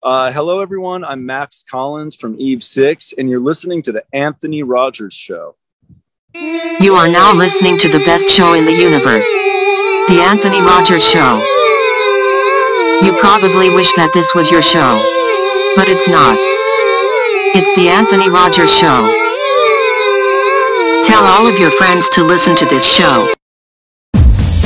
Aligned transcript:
Uh, 0.00 0.30
hello, 0.30 0.60
everyone. 0.60 1.04
I'm 1.04 1.26
Max 1.26 1.64
Collins 1.68 2.14
from 2.14 2.36
Eve 2.38 2.62
6, 2.62 3.14
and 3.18 3.28
you're 3.28 3.40
listening 3.40 3.82
to 3.82 3.90
The 3.90 4.04
Anthony 4.12 4.62
Rogers 4.62 5.12
Show. 5.12 5.56
You 6.34 6.94
are 6.94 7.08
now 7.08 7.34
listening 7.34 7.78
to 7.78 7.88
the 7.88 7.98
best 8.06 8.28
show 8.28 8.54
in 8.54 8.64
the 8.64 8.72
universe 8.72 9.26
The 10.06 10.22
Anthony 10.22 10.60
Rogers 10.60 11.02
Show. 11.02 11.42
You 13.02 13.12
probably 13.18 13.74
wish 13.74 13.92
that 13.94 14.12
this 14.14 14.32
was 14.36 14.52
your 14.52 14.62
show. 14.62 15.02
But 15.74 15.88
it's 15.88 16.06
not. 16.06 16.38
It's 17.58 17.74
The 17.74 17.88
Anthony 17.88 18.30
Rogers 18.30 18.70
Show. 18.70 19.02
Tell 21.10 21.24
all 21.24 21.48
of 21.48 21.58
your 21.58 21.72
friends 21.72 22.08
to 22.10 22.22
listen 22.22 22.54
to 22.54 22.66
this 22.66 22.84
show. 22.84 23.32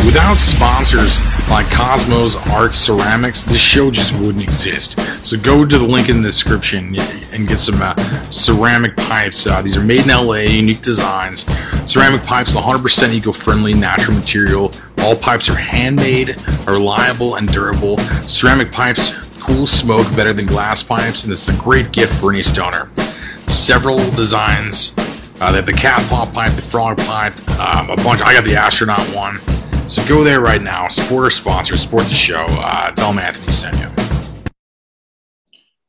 Without 0.05 0.35
sponsors 0.37 1.21
like 1.49 1.71
Cosmos 1.71 2.35
Art 2.51 2.75
Ceramics, 2.75 3.45
this 3.45 3.61
show 3.61 3.91
just 3.91 4.15
wouldn't 4.19 4.43
exist. 4.43 4.99
So 5.25 5.39
go 5.39 5.65
to 5.65 5.79
the 5.79 5.85
link 5.85 6.09
in 6.09 6.21
the 6.21 6.29
description 6.29 6.97
and 7.31 7.47
get 7.47 7.59
some 7.59 7.81
uh, 7.81 7.95
ceramic 8.31 8.97
pipes. 8.97 9.47
Uh, 9.47 9.63
these 9.63 9.77
are 9.77 9.83
made 9.83 10.01
in 10.01 10.09
LA, 10.09 10.41
unique 10.41 10.83
designs. 10.83 11.47
Ceramic 11.87 12.25
pipes, 12.25 12.55
100% 12.55 13.13
eco-friendly, 13.13 13.75
natural 13.75 14.17
material. 14.17 14.73
All 14.99 15.15
pipes 15.15 15.49
are 15.49 15.55
handmade, 15.55 16.37
are 16.67 16.73
reliable 16.73 17.37
and 17.37 17.49
durable. 17.49 17.99
Ceramic 18.27 18.73
pipes 18.73 19.13
cool 19.39 19.67
smoke 19.67 20.09
better 20.17 20.33
than 20.33 20.47
glass 20.47 20.83
pipes, 20.83 21.23
and 21.23 21.33
this 21.33 21.49
is 21.49 21.55
a 21.55 21.59
great 21.59 21.93
gift 21.93 22.15
for 22.19 22.33
any 22.33 22.43
stoner. 22.43 22.91
Several 23.47 23.99
designs. 24.13 24.95
Uh, 25.41 25.51
they 25.51 25.57
have 25.59 25.67
the 25.67 25.73
cat 25.73 26.05
paw 26.09 26.27
pipe, 26.27 26.55
the 26.57 26.63
frog 26.63 26.99
pipe, 26.99 27.35
um, 27.59 27.91
a 27.91 27.97
bunch. 27.97 28.21
I 28.21 28.35
got 28.35 28.45
the 28.45 28.57
astronaut 28.57 29.01
one. 29.15 29.41
So 29.93 30.03
go 30.09 30.25
there 30.25 30.41
right 30.41 30.63
now, 30.63 30.89
support 30.89 31.25
our 31.25 31.31
sponsor, 31.31 31.77
support 31.77 32.07
the 32.07 32.15
show. 32.15 32.47
Uh, 32.49 32.93
tell 32.93 33.09
them 33.11 33.19
Anthony 33.19 33.53
sent 33.53 33.79
you. 33.79 33.91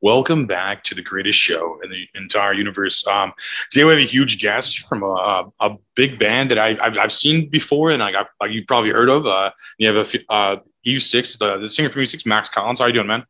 Welcome 0.01 0.45
back 0.45 0.83
to 0.83 0.93
the 0.93 1.01
greatest 1.01 1.39
show 1.39 1.79
in 1.81 1.89
the 1.89 2.05
entire 2.13 2.53
universe. 2.53 3.07
Um, 3.07 3.31
today 3.71 3.85
we 3.85 3.91
have 3.91 3.99
a 3.99 4.05
huge 4.05 4.41
guest 4.41 4.79
from 4.89 5.03
a, 5.03 5.49
a 5.61 5.77
big 5.95 6.19
band 6.19 6.51
that 6.51 6.59
I, 6.59 6.73
have 6.83 6.97
I've 6.97 7.13
seen 7.13 7.47
before 7.47 7.91
and 7.91 8.01
like, 8.01 8.13
I've, 8.13 8.51
you've 8.51 8.67
probably 8.67 8.89
heard 8.89 9.07
of. 9.07 9.25
Uh, 9.25 9.51
you 9.77 9.87
have 9.87 9.95
a 9.95 10.33
uh, 10.33 10.57
Eve 10.83 11.01
Six, 11.01 11.37
the, 11.37 11.59
the 11.59 11.69
singer 11.69 11.89
from 11.89 12.01
Eve 12.01 12.09
Six, 12.09 12.25
Max 12.25 12.49
Collins. 12.49 12.79
How 12.79 12.85
are 12.85 12.89
you 12.89 12.95
doing, 12.95 13.07
man? 13.07 13.23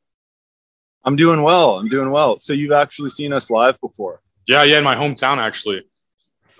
I'm 1.05 1.15
doing 1.15 1.43
well. 1.43 1.77
I'm 1.77 1.87
doing 1.87 2.09
well. 2.09 2.39
So 2.39 2.51
you've 2.51 2.71
actually 2.71 3.09
seen 3.09 3.31
us 3.31 3.51
live 3.51 3.79
before? 3.79 4.21
Yeah, 4.47 4.63
yeah, 4.63 4.79
in 4.79 4.83
my 4.83 4.95
hometown 4.95 5.37
actually. 5.37 5.83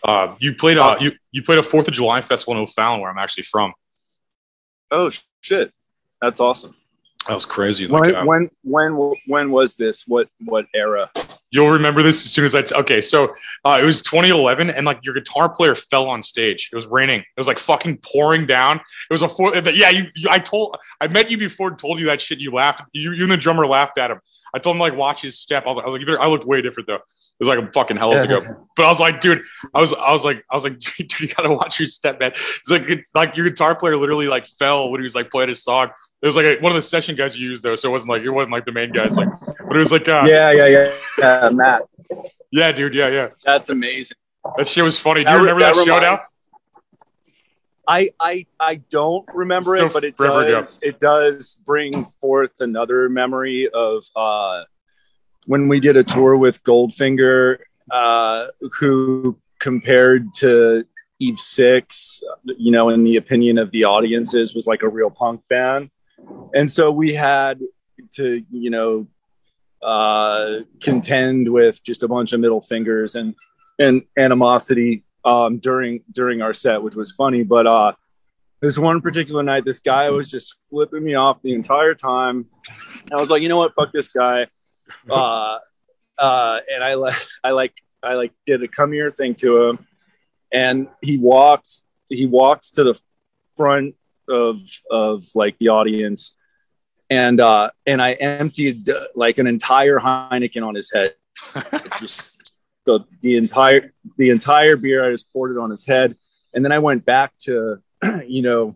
Uh, 0.03 0.35
you 0.37 0.53
played 0.53 0.77
uh, 0.77 0.97
you 0.99 1.13
you 1.31 1.41
played 1.41 1.57
a 1.57 1.63
Fourth 1.63 1.87
of 1.87 1.95
July 1.95 2.21
festival 2.21 2.53
in 2.53 2.59
O'Fallon, 2.59 3.01
where 3.01 3.09
I'm 3.09 3.17
actually 3.17 3.45
from. 3.45 3.73
Oh 4.91 5.09
shit, 5.41 5.71
that's 6.21 6.39
awesome. 6.39 6.75
That 7.27 7.33
was 7.35 7.45
crazy. 7.45 7.87
When, 7.87 8.03
like, 8.03 8.13
um, 8.15 8.27
when 8.27 8.49
when 8.63 9.13
when 9.27 9.51
was 9.51 9.75
this? 9.75 10.05
What 10.07 10.27
what 10.43 10.65
era? 10.75 11.09
You'll 11.51 11.69
remember 11.69 12.03
this 12.03 12.25
as 12.25 12.31
soon 12.31 12.45
as 12.45 12.55
I. 12.55 12.63
T- 12.63 12.75
okay, 12.75 12.99
so 12.99 13.33
uh, 13.63 13.77
it 13.79 13.85
was 13.85 14.01
2011, 14.01 14.71
and 14.71 14.85
like 14.85 14.99
your 15.03 15.13
guitar 15.13 15.47
player 15.47 15.75
fell 15.75 16.09
on 16.09 16.21
stage. 16.21 16.69
It 16.73 16.75
was 16.75 16.87
raining. 16.87 17.19
It 17.19 17.37
was 17.37 17.47
like 17.47 17.59
fucking 17.59 17.99
pouring 17.99 18.45
down. 18.45 18.77
It 18.77 19.13
was 19.13 19.21
a 19.21 19.29
four. 19.29 19.55
Yeah, 19.55 19.89
you, 19.89 20.05
you, 20.15 20.27
I 20.29 20.39
told. 20.39 20.75
I 20.99 21.07
met 21.07 21.31
you 21.31 21.37
before. 21.37 21.69
And 21.69 21.79
told 21.79 21.99
you 21.99 22.07
that 22.07 22.19
shit. 22.19 22.39
You 22.39 22.51
laughed. 22.51 22.81
You, 22.91 23.13
you 23.13 23.23
and 23.23 23.31
the 23.31 23.37
drummer 23.37 23.65
laughed 23.67 23.97
at 23.97 24.11
him. 24.11 24.19
I 24.53 24.59
told 24.59 24.75
him 24.75 24.79
like 24.79 24.95
watch 24.95 25.21
his 25.21 25.39
step. 25.39 25.63
I 25.65 25.69
was 25.69 25.77
like, 25.77 25.85
I 25.85 25.89
was 25.89 26.01
like, 26.01 26.19
I 26.19 26.27
looked 26.27 26.45
way 26.45 26.61
different 26.61 26.87
though. 26.87 26.95
It 26.95 27.01
was 27.39 27.47
like 27.47 27.59
a 27.59 27.71
fucking 27.71 27.97
hell 27.97 28.11
of 28.11 28.19
a 28.19 28.21
ago. 28.23 28.67
But 28.75 28.85
I 28.85 28.91
was 28.91 28.99
like, 28.99 29.19
dude, 29.19 29.41
I 29.73 29.81
was, 29.81 29.91
I 29.93 30.11
was 30.11 30.23
like, 30.23 30.43
I 30.51 30.55
was 30.55 30.63
like, 30.63 30.79
dude, 30.97 31.19
you 31.19 31.27
gotta 31.27 31.51
watch 31.51 31.79
your 31.79 31.87
step, 31.87 32.19
man. 32.19 32.31
It's 32.31 32.69
like, 32.69 32.89
it's 32.89 33.09
like 33.15 33.35
your 33.35 33.49
guitar 33.49 33.75
player 33.75 33.97
literally 33.97 34.27
like 34.27 34.45
fell 34.45 34.89
when 34.91 35.01
he 35.01 35.03
was 35.03 35.15
like 35.15 35.31
playing 35.31 35.49
his 35.49 35.63
song. 35.63 35.89
It 36.21 36.27
was 36.27 36.35
like 36.35 36.45
a, 36.45 36.59
one 36.59 36.71
of 36.71 36.81
the 36.81 36.87
session 36.87 37.15
guys 37.15 37.35
you 37.35 37.49
used 37.49 37.63
though, 37.63 37.75
so 37.75 37.89
it 37.89 37.91
wasn't 37.91 38.11
like 38.11 38.21
it 38.21 38.29
wasn't 38.29 38.51
like 38.51 38.65
the 38.65 38.71
main 38.71 38.91
guys. 38.91 39.17
Like, 39.17 39.29
but 39.39 39.75
it 39.75 39.79
was 39.79 39.91
like, 39.91 40.07
uh, 40.07 40.23
yeah, 40.27 40.51
yeah, 40.51 40.91
yeah, 41.17 41.25
uh, 41.27 41.49
Matt. 41.51 41.81
Yeah, 42.51 42.71
dude, 42.71 42.93
yeah, 42.93 43.07
yeah. 43.07 43.27
That's 43.43 43.69
amazing. 43.69 44.17
That 44.57 44.67
shit 44.67 44.83
was 44.83 44.99
funny. 44.99 45.23
Do 45.23 45.31
you 45.31 45.39
remember 45.39 45.61
that, 45.61 45.75
that 45.75 45.85
showdown? 45.85 46.19
I 47.87 48.11
I 48.19 48.45
I 48.59 48.75
don't 48.75 49.25
remember 49.33 49.75
it, 49.75 49.91
but 49.93 50.03
it 50.03 50.15
does 50.17 50.79
it 50.81 50.99
does 50.99 51.57
bring 51.65 52.05
forth 52.21 52.61
another 52.61 53.09
memory 53.09 53.69
of 53.73 54.05
uh 54.15 54.63
when 55.45 55.67
we 55.67 55.79
did 55.79 55.97
a 55.97 56.03
tour 56.03 56.37
with 56.37 56.63
Goldfinger, 56.63 57.57
uh, 57.91 58.47
who 58.79 59.37
compared 59.59 60.31
to 60.35 60.85
Eve 61.19 61.39
Six, 61.39 62.23
you 62.45 62.71
know, 62.71 62.89
in 62.89 63.03
the 63.03 63.17
opinion 63.17 63.57
of 63.57 63.71
the 63.71 63.83
audiences, 63.83 64.55
was 64.55 64.67
like 64.67 64.83
a 64.83 64.87
real 64.87 65.09
punk 65.09 65.41
band, 65.49 65.89
and 66.53 66.69
so 66.71 66.91
we 66.91 67.13
had 67.13 67.59
to, 68.15 68.43
you 68.51 68.69
know, 68.69 69.07
uh, 69.81 70.61
contend 70.81 71.51
with 71.51 71.83
just 71.83 72.03
a 72.03 72.07
bunch 72.07 72.31
of 72.33 72.39
middle 72.39 72.61
fingers 72.61 73.15
and 73.15 73.35
and 73.79 74.03
animosity 74.17 75.03
um, 75.25 75.57
during 75.57 76.01
during 76.11 76.41
our 76.41 76.53
set, 76.53 76.81
which 76.81 76.95
was 76.95 77.11
funny. 77.11 77.43
But 77.43 77.67
uh, 77.67 77.93
this 78.61 78.77
one 78.77 79.01
particular 79.01 79.43
night, 79.43 79.65
this 79.65 79.79
guy 79.79 80.09
was 80.09 80.31
just 80.31 80.55
flipping 80.63 81.03
me 81.03 81.15
off 81.15 81.41
the 81.41 81.53
entire 81.53 81.95
time. 81.95 82.45
And 83.03 83.13
I 83.13 83.19
was 83.19 83.29
like, 83.29 83.41
you 83.41 83.49
know 83.49 83.57
what, 83.57 83.73
fuck 83.75 83.91
this 83.91 84.07
guy. 84.07 84.47
Uh, 85.09 85.57
uh, 86.17 86.59
and 86.73 86.83
I 86.83 86.93
like, 86.93 87.15
I 87.43 87.51
like, 87.51 87.73
I 88.01 88.13
like 88.13 88.31
did 88.45 88.63
a 88.63 88.67
come 88.67 88.91
here 88.91 89.09
thing 89.09 89.35
to 89.35 89.63
him, 89.63 89.87
and 90.51 90.87
he 91.01 91.17
walks, 91.17 91.83
he 92.09 92.25
walks 92.25 92.71
to 92.71 92.83
the 92.83 93.01
front 93.55 93.95
of 94.29 94.57
of 94.89 95.23
like 95.35 95.57
the 95.57 95.69
audience, 95.69 96.35
and 97.09 97.39
uh, 97.39 97.71
and 97.85 98.01
I 98.01 98.13
emptied 98.13 98.89
uh, 98.89 99.07
like 99.15 99.39
an 99.39 99.47
entire 99.47 99.99
Heineken 99.99 100.65
on 100.65 100.75
his 100.75 100.91
head, 100.91 101.15
just 101.99 102.32
the 102.85 103.01
the 103.21 103.37
entire 103.37 103.93
the 104.17 104.29
entire 104.29 104.75
beer. 104.75 105.05
I 105.05 105.11
just 105.11 105.31
poured 105.31 105.51
it 105.51 105.57
on 105.59 105.69
his 105.69 105.85
head, 105.85 106.15
and 106.53 106.63
then 106.63 106.71
I 106.71 106.79
went 106.79 107.05
back 107.05 107.33
to, 107.43 107.77
you 108.27 108.41
know, 108.41 108.75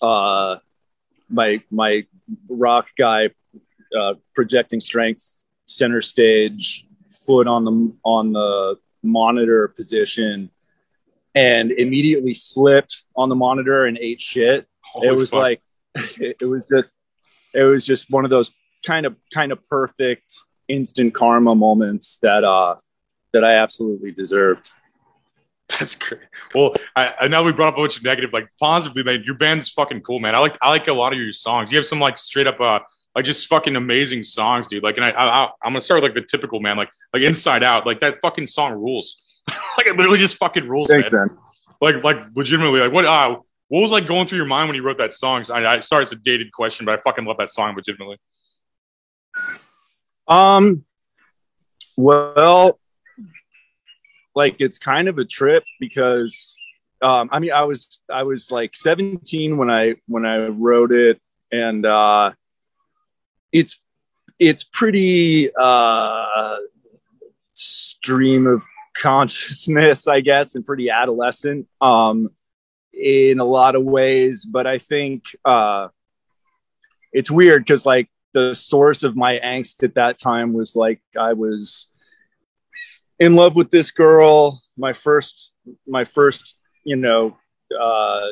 uh, 0.00 0.56
my 1.28 1.62
my 1.70 2.04
rock 2.48 2.86
guy 2.98 3.30
uh, 3.98 4.14
projecting 4.34 4.80
strength 4.80 5.44
center 5.66 6.02
stage 6.02 6.86
foot 7.08 7.46
on 7.46 7.64
the 7.64 7.92
on 8.04 8.32
the 8.32 8.76
monitor 9.02 9.68
position 9.68 10.50
and 11.34 11.72
immediately 11.72 12.34
slipped 12.34 13.04
on 13.16 13.28
the 13.28 13.34
monitor 13.34 13.84
and 13.84 13.98
ate 13.98 14.20
shit 14.20 14.66
Holy 14.82 15.08
it 15.08 15.12
was 15.12 15.30
fuck. 15.30 15.40
like 15.40 15.62
it, 16.18 16.36
it 16.40 16.46
was 16.46 16.66
just 16.66 16.98
it 17.52 17.64
was 17.64 17.84
just 17.84 18.10
one 18.10 18.24
of 18.24 18.30
those 18.30 18.50
kind 18.84 19.06
of 19.06 19.16
kind 19.32 19.52
of 19.52 19.66
perfect 19.66 20.32
instant 20.68 21.14
karma 21.14 21.54
moments 21.54 22.18
that 22.22 22.44
uh 22.44 22.76
that 23.34 23.44
i 23.44 23.54
absolutely 23.54 24.10
deserved 24.10 24.70
that's 25.78 25.94
great. 25.94 26.20
Well, 26.54 26.74
I, 26.94 27.14
I 27.22 27.28
know 27.28 27.42
we 27.42 27.52
brought 27.52 27.68
up 27.68 27.78
a 27.78 27.80
bunch 27.80 27.96
of 27.96 28.02
negative, 28.02 28.32
like 28.32 28.48
positively, 28.60 29.02
man. 29.02 29.22
Your 29.24 29.34
band's 29.34 29.70
fucking 29.70 30.02
cool, 30.02 30.18
man. 30.18 30.34
I 30.34 30.38
like 30.38 30.58
I 30.60 30.68
like 30.68 30.88
a 30.88 30.92
lot 30.92 31.12
of 31.12 31.18
your 31.18 31.32
songs. 31.32 31.70
You 31.72 31.78
have 31.78 31.86
some 31.86 32.00
like 32.00 32.18
straight 32.18 32.46
up 32.46 32.60
uh 32.60 32.80
like 33.14 33.24
just 33.24 33.46
fucking 33.46 33.76
amazing 33.76 34.24
songs, 34.24 34.68
dude. 34.68 34.82
Like, 34.82 34.96
and 34.96 35.06
I, 35.06 35.10
I 35.10 35.44
I'm 35.62 35.72
gonna 35.72 35.80
start 35.80 36.02
with 36.02 36.10
like 36.10 36.22
the 36.22 36.28
typical 36.28 36.60
man, 36.60 36.76
like 36.76 36.90
like 37.12 37.22
Inside 37.22 37.62
Out, 37.62 37.86
like 37.86 38.00
that 38.00 38.20
fucking 38.20 38.46
song 38.46 38.72
rules. 38.72 39.16
like 39.78 39.86
it 39.86 39.96
literally 39.96 40.18
just 40.18 40.36
fucking 40.36 40.68
rules, 40.68 40.88
Thanks, 40.88 41.10
man. 41.10 41.28
man. 41.28 41.38
Like 41.80 42.04
like 42.04 42.16
legitimately, 42.34 42.80
like 42.80 42.92
what 42.92 43.06
uh 43.06 43.36
what 43.68 43.80
was 43.80 43.90
like 43.90 44.06
going 44.06 44.26
through 44.26 44.38
your 44.38 44.46
mind 44.46 44.68
when 44.68 44.76
you 44.76 44.82
wrote 44.82 44.98
that 44.98 45.14
song? 45.14 45.44
I, 45.50 45.64
I 45.64 45.80
sorry, 45.80 46.04
it's 46.04 46.12
a 46.12 46.16
dated 46.16 46.52
question, 46.52 46.84
but 46.84 46.98
I 46.98 47.02
fucking 47.02 47.24
love 47.24 47.38
that 47.38 47.50
song 47.50 47.74
legitimately. 47.74 48.18
Um, 50.28 50.84
well, 51.96 52.78
like 54.34 54.56
it's 54.60 54.78
kind 54.78 55.08
of 55.08 55.18
a 55.18 55.24
trip 55.24 55.64
because 55.80 56.56
um, 57.04 57.28
I 57.32 57.38
mean, 57.38 57.52
I 57.52 57.64
was 57.64 58.00
I 58.10 58.22
was 58.22 58.50
like 58.50 58.74
17 58.74 59.58
when 59.58 59.70
I 59.70 59.96
when 60.06 60.24
I 60.24 60.46
wrote 60.46 60.90
it, 60.90 61.20
and 61.52 61.84
uh, 61.84 62.32
it's 63.52 63.78
it's 64.38 64.64
pretty 64.64 65.50
uh, 65.54 66.56
stream 67.52 68.46
of 68.46 68.64
consciousness, 68.96 70.08
I 70.08 70.20
guess, 70.20 70.54
and 70.54 70.64
pretty 70.64 70.88
adolescent 70.88 71.68
um, 71.80 72.30
in 72.92 73.38
a 73.38 73.44
lot 73.44 73.74
of 73.74 73.84
ways. 73.84 74.46
But 74.46 74.66
I 74.66 74.78
think 74.78 75.24
uh, 75.44 75.88
it's 77.12 77.30
weird 77.30 77.64
because 77.64 77.84
like 77.84 78.08
the 78.32 78.54
source 78.54 79.02
of 79.02 79.14
my 79.14 79.38
angst 79.44 79.82
at 79.82 79.96
that 79.96 80.18
time 80.18 80.54
was 80.54 80.74
like 80.74 81.02
I 81.18 81.34
was 81.34 81.90
in 83.18 83.36
love 83.36 83.56
with 83.56 83.70
this 83.70 83.90
girl, 83.90 84.60
my 84.76 84.92
first 84.92 85.54
my 85.86 86.04
first 86.04 86.56
you 86.84 86.96
know 86.96 87.36
uh, 87.78 88.26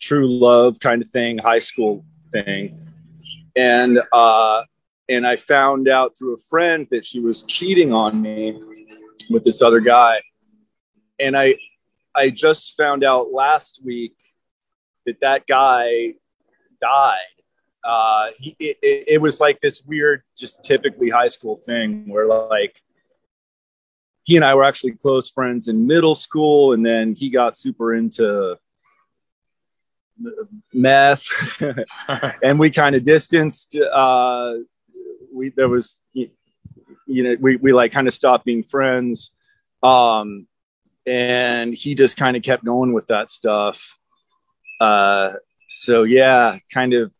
true 0.00 0.28
love 0.28 0.80
kind 0.80 1.02
of 1.02 1.08
thing, 1.08 1.38
high 1.38 1.58
school 1.58 2.04
thing. 2.32 2.88
And 3.56 4.00
uh, 4.12 4.62
and 5.08 5.26
I 5.26 5.36
found 5.36 5.88
out 5.88 6.16
through 6.16 6.34
a 6.34 6.38
friend 6.38 6.86
that 6.90 7.04
she 7.04 7.20
was 7.20 7.42
cheating 7.42 7.92
on 7.92 8.20
me 8.20 8.60
with 9.30 9.44
this 9.44 9.62
other 9.62 9.80
guy, 9.80 10.20
and 11.18 11.36
I 11.36 11.56
I 12.14 12.30
just 12.30 12.76
found 12.76 13.04
out 13.04 13.32
last 13.32 13.80
week 13.84 14.16
that 15.06 15.20
that 15.20 15.46
guy 15.46 16.14
died, 16.80 17.16
uh, 17.84 18.26
he, 18.38 18.56
it, 18.58 18.78
it 18.82 19.20
was 19.20 19.40
like 19.40 19.60
this 19.60 19.82
weird, 19.82 20.22
just 20.36 20.62
typically 20.62 21.10
high 21.10 21.28
school 21.28 21.56
thing 21.56 22.08
where 22.08 22.26
like 22.26 22.80
he 24.24 24.36
and 24.36 24.44
I 24.44 24.54
were 24.54 24.64
actually 24.64 24.92
close 24.92 25.30
friends 25.30 25.68
in 25.68 25.86
middle 25.86 26.14
school, 26.14 26.72
and 26.72 26.84
then 26.84 27.14
he 27.14 27.30
got 27.30 27.56
super 27.56 27.94
into 27.94 28.56
meth, 30.72 31.26
and 32.42 32.58
we 32.58 32.70
kind 32.70 32.94
of 32.94 33.02
distanced. 33.02 33.76
Uh, 33.76 34.54
we 35.34 35.50
there 35.50 35.68
was 35.68 35.98
you 36.14 36.30
know 37.06 37.36
we 37.40 37.56
we 37.56 37.72
like 37.72 37.92
kind 37.92 38.06
of 38.06 38.14
stopped 38.14 38.44
being 38.44 38.62
friends, 38.62 39.32
um, 39.82 40.46
and 41.06 41.74
he 41.74 41.94
just 41.94 42.16
kind 42.16 42.36
of 42.36 42.42
kept 42.42 42.64
going 42.64 42.92
with 42.92 43.08
that 43.08 43.30
stuff. 43.30 43.98
Uh, 44.80 45.32
so 45.68 46.02
yeah, 46.02 46.58
kind 46.72 46.92
of 46.92 47.12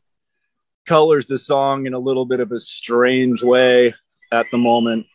colors 0.87 1.27
the 1.27 1.39
song 1.39 1.87
in 1.87 1.95
a 1.95 1.99
little 1.99 2.27
bit 2.27 2.41
of 2.41 2.53
a 2.53 2.61
strange 2.61 3.43
way 3.43 3.95
at 4.33 4.47
the 4.51 4.59
moment. 4.59 5.07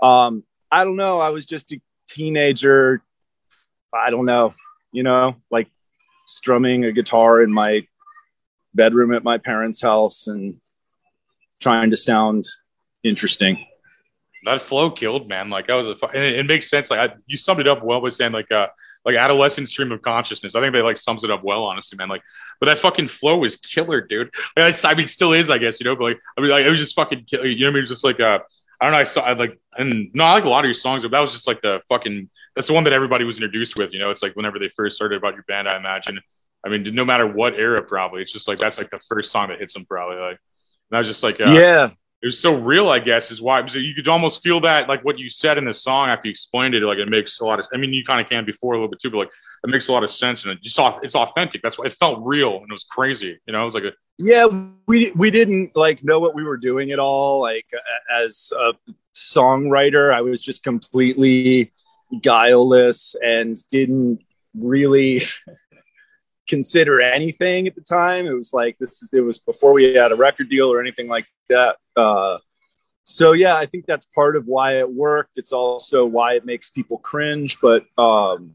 Um, 0.00 0.44
I 0.70 0.84
don't 0.84 0.96
know. 0.96 1.20
I 1.20 1.30
was 1.30 1.46
just 1.46 1.72
a 1.72 1.80
teenager. 2.08 3.02
I 3.94 4.10
don't 4.10 4.26
know, 4.26 4.54
you 4.92 5.02
know, 5.02 5.36
like 5.50 5.68
strumming 6.26 6.84
a 6.84 6.92
guitar 6.92 7.42
in 7.42 7.52
my 7.52 7.86
bedroom 8.74 9.14
at 9.14 9.24
my 9.24 9.38
parents' 9.38 9.80
house 9.80 10.26
and 10.26 10.56
trying 11.60 11.90
to 11.90 11.96
sound 11.96 12.44
interesting. 13.02 13.64
That 14.44 14.62
flow 14.62 14.90
killed, 14.90 15.28
man. 15.28 15.50
Like 15.50 15.68
that 15.68 15.74
was 15.74 15.86
a, 15.86 16.06
and 16.08 16.24
it, 16.24 16.38
it 16.40 16.46
makes 16.46 16.68
sense. 16.68 16.90
Like 16.90 17.10
I, 17.10 17.14
you 17.26 17.36
summed 17.36 17.60
it 17.60 17.68
up 17.68 17.82
well 17.82 18.00
by 18.00 18.10
saying 18.10 18.32
like, 18.32 18.50
uh, 18.52 18.68
like 19.04 19.16
adolescent 19.16 19.68
stream 19.68 19.92
of 19.92 20.02
consciousness. 20.02 20.56
I 20.56 20.60
think 20.60 20.72
they 20.72 20.82
like 20.82 20.96
sums 20.96 21.22
it 21.22 21.30
up 21.30 21.44
well, 21.44 21.62
honestly, 21.62 21.96
man. 21.96 22.08
Like, 22.08 22.22
but 22.60 22.66
that 22.66 22.80
fucking 22.80 23.08
flow 23.08 23.38
was 23.38 23.56
killer, 23.56 24.00
dude. 24.00 24.30
Like, 24.56 24.84
I 24.84 24.94
mean, 24.94 25.06
still 25.06 25.32
is, 25.32 25.48
I 25.48 25.58
guess, 25.58 25.80
you 25.80 25.84
know. 25.84 25.94
But 25.94 26.04
like, 26.04 26.20
I 26.36 26.40
mean, 26.40 26.50
like 26.50 26.66
it 26.66 26.70
was 26.70 26.80
just 26.80 26.96
fucking, 26.96 27.24
you 27.30 27.38
know, 27.38 27.68
I 27.68 27.70
mean, 27.70 27.76
it 27.76 27.80
was 27.82 27.90
just 27.90 28.04
like, 28.04 28.18
uh, 28.18 28.40
I 28.80 28.84
don't 28.84 28.92
know. 28.92 28.98
I 28.98 29.04
saw 29.04 29.22
I 29.22 29.32
like 29.32 29.58
and 29.76 30.10
no, 30.14 30.24
I 30.24 30.32
like 30.32 30.44
a 30.44 30.48
lot 30.48 30.64
of 30.64 30.66
your 30.66 30.74
songs, 30.74 31.02
but 31.02 31.10
that 31.10 31.20
was 31.20 31.32
just 31.32 31.46
like 31.46 31.62
the 31.62 31.80
fucking 31.88 32.28
that's 32.54 32.68
the 32.68 32.72
one 32.72 32.84
that 32.84 32.92
everybody 32.92 33.24
was 33.24 33.36
introduced 33.36 33.76
with. 33.76 33.92
You 33.92 33.98
know, 33.98 34.10
it's 34.10 34.22
like 34.22 34.34
whenever 34.36 34.58
they 34.58 34.68
first 34.68 34.96
started 34.96 35.16
about 35.16 35.34
your 35.34 35.44
band, 35.44 35.68
I 35.68 35.76
imagine. 35.76 36.20
I 36.64 36.68
mean, 36.68 36.94
no 36.94 37.04
matter 37.04 37.26
what 37.26 37.54
era, 37.54 37.82
probably 37.82 38.22
it's 38.22 38.32
just 38.32 38.48
like 38.48 38.58
that's 38.58 38.78
like 38.78 38.90
the 38.90 38.98
first 38.98 39.30
song 39.30 39.48
that 39.48 39.60
hits 39.60 39.74
them, 39.74 39.84
probably. 39.86 40.16
Like, 40.16 40.38
and 40.90 40.96
I 40.96 40.98
was 40.98 41.08
just 41.08 41.22
like, 41.22 41.40
uh, 41.40 41.52
yeah, 41.52 41.90
it 42.22 42.26
was 42.26 42.40
so 42.40 42.54
real. 42.54 42.88
I 42.88 42.98
guess 42.98 43.30
is 43.30 43.40
why 43.40 43.64
you 43.66 43.94
could 43.94 44.08
almost 44.08 44.42
feel 44.42 44.60
that 44.62 44.88
like 44.88 45.04
what 45.04 45.18
you 45.18 45.28
said 45.28 45.58
in 45.58 45.64
the 45.64 45.74
song 45.74 46.08
after 46.08 46.28
you 46.28 46.32
explained 46.32 46.74
it. 46.74 46.82
Like 46.82 46.98
it 46.98 47.08
makes 47.08 47.40
a 47.40 47.44
lot 47.44 47.60
of. 47.60 47.66
I 47.72 47.76
mean, 47.76 47.92
you 47.92 48.04
kind 48.04 48.20
of 48.20 48.28
can 48.28 48.44
before 48.44 48.74
a 48.74 48.76
little 48.76 48.88
bit 48.88 49.00
too, 49.00 49.10
but 49.10 49.18
like 49.18 49.30
it 49.64 49.70
makes 49.70 49.88
a 49.88 49.92
lot 49.92 50.02
of 50.02 50.10
sense 50.10 50.44
and 50.44 50.52
it 50.52 50.62
just 50.62 50.78
it's 51.02 51.14
authentic. 51.14 51.62
That's 51.62 51.78
why 51.78 51.86
it 51.86 51.94
felt 51.94 52.20
real 52.24 52.56
and 52.56 52.68
it 52.68 52.72
was 52.72 52.84
crazy. 52.84 53.38
You 53.46 53.52
know, 53.52 53.62
it 53.62 53.64
was 53.64 53.74
like 53.74 53.84
a 53.84 53.92
yeah 54.18 54.46
we 54.86 55.10
we 55.12 55.30
didn't 55.30 55.76
like 55.76 56.02
know 56.02 56.18
what 56.18 56.34
we 56.34 56.42
were 56.42 56.56
doing 56.56 56.90
at 56.90 56.98
all 56.98 57.40
like 57.40 57.66
as 58.24 58.52
a 58.58 58.72
songwriter 59.14 60.12
i 60.12 60.20
was 60.20 60.40
just 60.40 60.62
completely 60.62 61.72
guileless 62.20 63.14
and 63.22 63.56
didn't 63.70 64.20
really 64.54 65.22
consider 66.46 67.00
anything 67.00 67.66
at 67.66 67.74
the 67.74 67.80
time. 67.80 68.26
It 68.26 68.32
was 68.32 68.52
like 68.52 68.78
this 68.78 69.06
it 69.12 69.20
was 69.20 69.38
before 69.38 69.72
we 69.72 69.94
had 69.94 70.12
a 70.12 70.16
record 70.16 70.48
deal 70.48 70.72
or 70.72 70.80
anything 70.80 71.08
like 71.08 71.26
that 71.48 71.76
uh, 71.96 72.38
so 73.04 73.34
yeah 73.34 73.56
i 73.56 73.66
think 73.66 73.86
that's 73.86 74.06
part 74.06 74.36
of 74.36 74.46
why 74.46 74.78
it 74.78 74.90
worked. 74.90 75.38
It's 75.38 75.52
also 75.52 76.04
why 76.04 76.34
it 76.34 76.44
makes 76.44 76.70
people 76.70 76.98
cringe 76.98 77.58
but 77.60 77.84
um, 77.98 78.52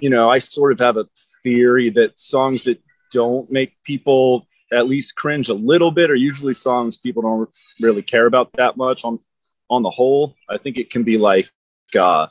you 0.00 0.10
know 0.10 0.30
i 0.30 0.38
sort 0.38 0.72
of 0.72 0.78
have 0.78 0.96
a 0.96 1.06
theory 1.42 1.90
that 1.90 2.18
songs 2.18 2.64
that 2.64 2.80
don't 3.10 3.50
make 3.50 3.72
people 3.84 4.46
at 4.72 4.86
least 4.86 5.16
cringe 5.16 5.48
a 5.48 5.54
little 5.54 5.90
bit 5.90 6.10
are 6.10 6.14
usually 6.14 6.52
songs 6.52 6.98
people 6.98 7.22
don't 7.22 7.48
really 7.80 8.02
care 8.02 8.26
about 8.26 8.52
that 8.54 8.76
much 8.76 9.04
on 9.04 9.18
on 9.70 9.82
the 9.82 9.90
whole. 9.90 10.34
I 10.48 10.56
think 10.58 10.78
it 10.78 10.90
can 10.90 11.02
be 11.02 11.18
like 11.18 11.50
uh 11.98 12.26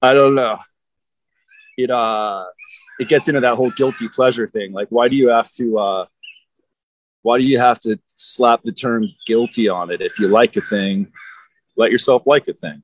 i 0.00 0.12
don't 0.14 0.34
know. 0.34 0.58
It 1.76 1.90
uh 1.90 2.44
it 2.98 3.08
gets 3.08 3.28
into 3.28 3.40
that 3.40 3.56
whole 3.56 3.70
guilty 3.70 4.08
pleasure 4.08 4.46
thing. 4.46 4.72
Like 4.72 4.88
why 4.90 5.08
do 5.08 5.16
you 5.16 5.28
have 5.28 5.50
to 5.52 5.78
uh 5.78 6.06
why 7.22 7.38
do 7.38 7.44
you 7.44 7.58
have 7.58 7.78
to 7.80 7.98
slap 8.06 8.62
the 8.64 8.72
term 8.72 9.08
guilty 9.26 9.68
on 9.68 9.90
it? 9.90 10.00
If 10.00 10.18
you 10.18 10.28
like 10.28 10.56
a 10.56 10.60
thing 10.60 11.12
let 11.76 11.90
yourself 11.90 12.22
like 12.26 12.48
a 12.48 12.52
thing 12.52 12.82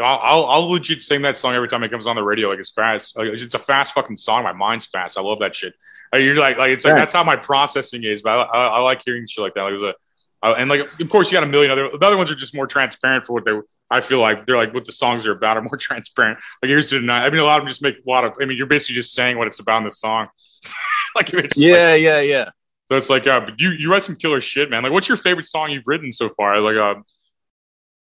no, 0.00 0.06
I'll, 0.06 0.46
I'll 0.46 0.70
legit 0.70 1.02
sing 1.02 1.20
that 1.22 1.36
song 1.36 1.54
every 1.54 1.68
time 1.68 1.82
it 1.82 1.90
comes 1.90 2.06
on 2.06 2.16
the 2.16 2.22
radio. 2.22 2.48
Like 2.48 2.58
it's 2.58 2.70
fast. 2.70 3.16
Like, 3.18 3.28
it's 3.28 3.52
a 3.52 3.58
fast 3.58 3.92
fucking 3.92 4.16
song. 4.16 4.44
My 4.44 4.52
mind's 4.52 4.86
fast. 4.86 5.18
I 5.18 5.20
love 5.20 5.40
that 5.40 5.54
shit. 5.54 5.74
Like, 6.10 6.22
you're 6.22 6.36
like, 6.36 6.56
like 6.56 6.70
it's 6.70 6.84
like 6.86 6.94
that's 6.94 7.12
how 7.12 7.22
my 7.22 7.36
processing 7.36 8.02
is. 8.04 8.22
But 8.22 8.30
I, 8.30 8.42
I, 8.42 8.66
I 8.66 8.78
like 8.80 9.02
hearing 9.04 9.26
shit 9.28 9.42
like 9.42 9.52
that. 9.54 9.62
Like, 9.62 9.72
it 9.72 9.80
was 9.80 9.94
a, 10.42 10.46
uh, 10.46 10.54
and 10.54 10.70
like 10.70 10.80
of 10.98 11.10
course 11.10 11.30
you 11.30 11.34
got 11.36 11.42
a 11.42 11.46
million 11.46 11.70
other. 11.70 11.90
The 11.98 12.06
other 12.06 12.16
ones 12.16 12.30
are 12.30 12.34
just 12.34 12.54
more 12.54 12.66
transparent 12.66 13.26
for 13.26 13.34
what 13.34 13.44
they. 13.44 13.52
I 13.90 14.00
feel 14.00 14.20
like 14.20 14.46
they're 14.46 14.56
like 14.56 14.72
what 14.72 14.86
the 14.86 14.92
songs 14.92 15.26
are 15.26 15.32
about 15.32 15.58
are 15.58 15.62
more 15.62 15.76
transparent. 15.80 16.38
Like 16.62 16.70
Here's 16.70 16.88
to 16.88 16.94
the 16.98 17.04
Night. 17.04 17.26
I 17.26 17.30
mean, 17.30 17.40
a 17.40 17.44
lot 17.44 17.58
of 17.58 17.64
them 17.64 17.68
just 17.68 17.82
make 17.82 17.96
a 17.96 18.10
lot 18.10 18.24
of. 18.24 18.32
I 18.40 18.46
mean, 18.46 18.56
you're 18.56 18.66
basically 18.66 18.94
just 18.94 19.12
saying 19.12 19.36
what 19.36 19.48
it's 19.48 19.60
about 19.60 19.78
in 19.78 19.84
the 19.84 19.92
song. 19.92 20.28
like 21.14 21.30
yeah, 21.30 21.40
like, 21.42 22.02
yeah, 22.02 22.20
yeah. 22.20 22.50
So 22.90 22.96
it's 22.96 23.10
like, 23.10 23.26
uh, 23.26 23.46
you 23.58 23.70
you 23.70 23.90
write 23.90 24.04
some 24.04 24.16
killer 24.16 24.40
shit, 24.40 24.70
man. 24.70 24.82
Like, 24.82 24.92
what's 24.92 25.08
your 25.08 25.18
favorite 25.18 25.46
song 25.46 25.70
you've 25.70 25.86
written 25.86 26.12
so 26.12 26.30
far? 26.30 26.58
Like, 26.58 26.76
uh, 26.76 27.00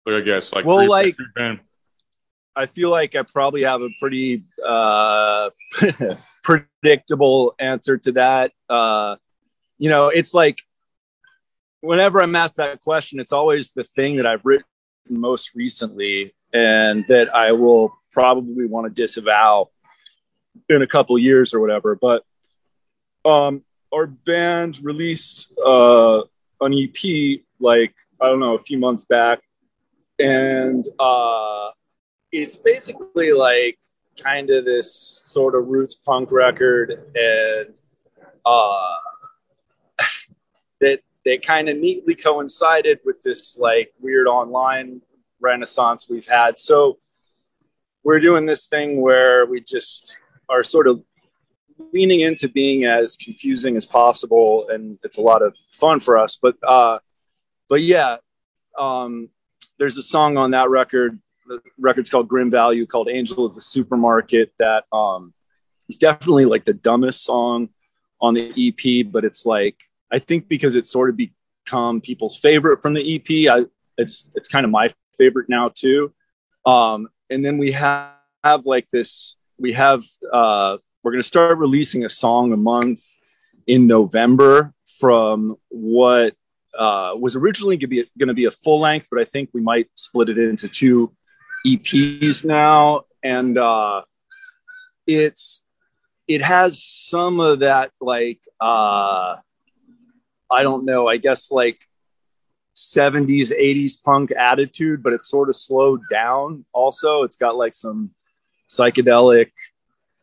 like 0.06 0.22
I 0.22 0.22
guess, 0.22 0.54
like, 0.54 0.66
well, 0.66 0.88
like, 0.88 1.16
I 2.58 2.66
feel 2.66 2.90
like 2.90 3.16
I 3.16 3.22
probably 3.22 3.64
have 3.64 3.82
a 3.82 3.90
pretty 4.00 4.44
uh, 4.66 5.52
predictable 6.44 7.54
answer 7.60 7.98
to 8.00 8.12
that. 8.14 8.52
Uh, 8.68 9.18
you 9.78 9.92
know, 9.92 10.08
it's 10.08 10.34
like 10.34 10.58
whenever 11.82 12.20
I'm 12.20 12.36
asked 12.36 12.58
that 12.58 12.82
question, 12.82 13.20
it's 13.20 13.32
always 13.32 13.74
the 13.74 13.84
thing 13.84 14.16
that 14.16 14.26
I've 14.26 14.44
written 14.44 14.66
most 15.08 15.54
recently 15.54 16.34
and 16.52 17.06
that 17.10 17.34
I 17.36 17.52
will 17.52 17.94
probably 18.12 18.66
want 18.66 18.88
to 18.88 19.02
disavow 19.02 19.70
in 20.68 20.82
a 20.82 20.88
couple 20.88 21.18
years 21.20 21.54
or 21.54 21.60
whatever. 21.60 21.96
But 21.96 22.24
um, 23.24 23.64
our 23.94 24.08
band 24.08 24.84
released 24.84 25.54
uh, 25.64 26.22
an 26.62 26.74
EP 26.74 27.42
like 27.60 27.94
I 28.20 28.26
don't 28.26 28.40
know 28.40 28.56
a 28.56 28.60
few 28.60 28.80
months 28.80 29.06
back, 29.06 29.42
and 30.18 30.84
uh, 31.00 31.70
it's 32.32 32.56
basically 32.56 33.32
like 33.32 33.78
kind 34.22 34.50
of 34.50 34.66
this 34.66 35.24
sort 35.26 35.56
of 35.56 35.68
roots 35.68 35.96
punk 35.96 36.32
record 36.32 36.92
and 37.16 37.74
uh 38.46 38.96
that 40.82 41.00
that 41.26 41.46
kind 41.46 41.70
of 41.70 41.78
neatly 41.78 42.16
coincided 42.16 43.00
with 43.06 43.22
this 43.22 43.58
like 43.58 43.94
weird 44.00 44.28
online 44.28 45.02
renaissance 45.40 46.08
we've 46.10 46.28
had. 46.28 46.58
So 46.58 47.00
we're 48.04 48.22
doing 48.22 48.46
this 48.46 48.68
thing 48.68 49.02
where 49.02 49.46
we 49.46 49.60
just 49.60 50.18
are 50.48 50.64
sort 50.64 50.88
of 50.88 51.04
leaning 51.92 52.22
into 52.22 52.48
being 52.48 52.86
as 52.86 53.18
confusing 53.18 53.76
as 53.76 53.86
possible 53.86 54.68
and 54.70 54.98
it's 55.04 55.18
a 55.18 55.22
lot 55.22 55.44
of 55.44 55.56
fun 55.72 56.00
for 56.00 56.18
us 56.18 56.36
but 56.42 56.56
uh 56.68 56.98
but 57.70 57.82
yeah 57.82 58.18
um 58.80 59.30
there's 59.78 59.96
a 59.96 60.02
song 60.02 60.38
on 60.38 60.52
that 60.52 60.72
record 60.72 61.20
the 61.48 61.62
record's 61.80 62.10
called 62.10 62.28
Grim 62.28 62.52
Value, 62.52 62.86
called 62.86 63.10
Angel 63.10 63.46
of 63.46 63.56
the 63.56 63.62
Supermarket. 63.62 64.52
That 64.60 64.86
um, 64.92 65.34
is 65.90 65.98
definitely 65.98 66.46
like 66.46 66.66
the 66.66 66.74
dumbest 66.74 67.24
song 67.24 67.70
on 68.20 68.34
the 68.34 68.52
EP, 68.58 69.12
but 69.12 69.26
it's 69.26 69.46
like 69.46 69.78
I 70.12 70.20
think 70.20 70.48
because 70.48 70.76
it's 70.76 70.90
sort 70.90 71.10
of 71.10 71.18
become 71.18 72.02
people's 72.02 72.38
favorite 72.38 72.82
from 72.82 72.94
the 72.94 73.16
EP. 73.16 73.52
I 73.52 73.66
it's 73.98 74.28
it's 74.36 74.50
kind 74.50 74.66
of 74.66 74.72
my 74.72 74.90
favorite 75.18 75.50
now 75.50 75.72
too. 75.74 76.14
Um, 76.66 77.08
and 77.30 77.44
then 77.44 77.58
we 77.58 77.72
have, 77.72 78.12
have 78.44 78.66
like 78.66 78.90
this. 78.90 79.36
We 79.58 79.74
have 79.74 80.04
uh, 80.32 80.78
we're 81.04 81.12
going 81.12 81.22
to 81.22 81.28
start 81.28 81.58
releasing 81.58 82.06
a 82.06 82.10
song 82.10 82.54
a 82.54 82.58
month 82.58 83.02
in 83.66 83.88
November 83.88 84.74
from 85.00 85.56
what 85.70 86.36
uh, 86.78 87.14
was 87.18 87.36
originally 87.36 87.78
going 87.78 88.08
to 88.20 88.34
be 88.34 88.46
a 88.46 88.52
full 88.52 88.80
length, 88.80 89.08
but 89.12 89.20
I 89.20 89.24
think 89.24 89.50
we 89.54 89.62
might 89.62 89.90
split 89.96 90.30
it 90.30 90.38
into 90.38 90.68
two 90.68 91.12
EPs 91.66 92.46
now, 92.46 93.06
and 93.24 93.58
uh, 93.58 94.02
it's 95.06 95.64
it 96.28 96.44
has 96.44 96.84
some 96.84 97.40
of 97.40 97.60
that 97.60 97.92
like 98.02 98.40
uh, 98.60 99.36
I 100.50 100.64
don't 100.64 100.86
know, 100.86 101.08
I 101.08 101.18
guess 101.18 101.52
like 101.52 101.80
70s 102.76 103.52
80s 103.52 104.02
punk 104.04 104.32
attitude, 104.32 105.02
but 105.02 105.14
it's 105.14 105.28
sort 105.28 105.50
of 105.50 105.56
slowed 105.56 106.02
down. 106.12 106.66
Also, 106.74 107.24
it's 107.24 107.36
got 107.36 107.58
like 107.58 107.74
some 107.74 108.12
psychedelic 108.70 109.52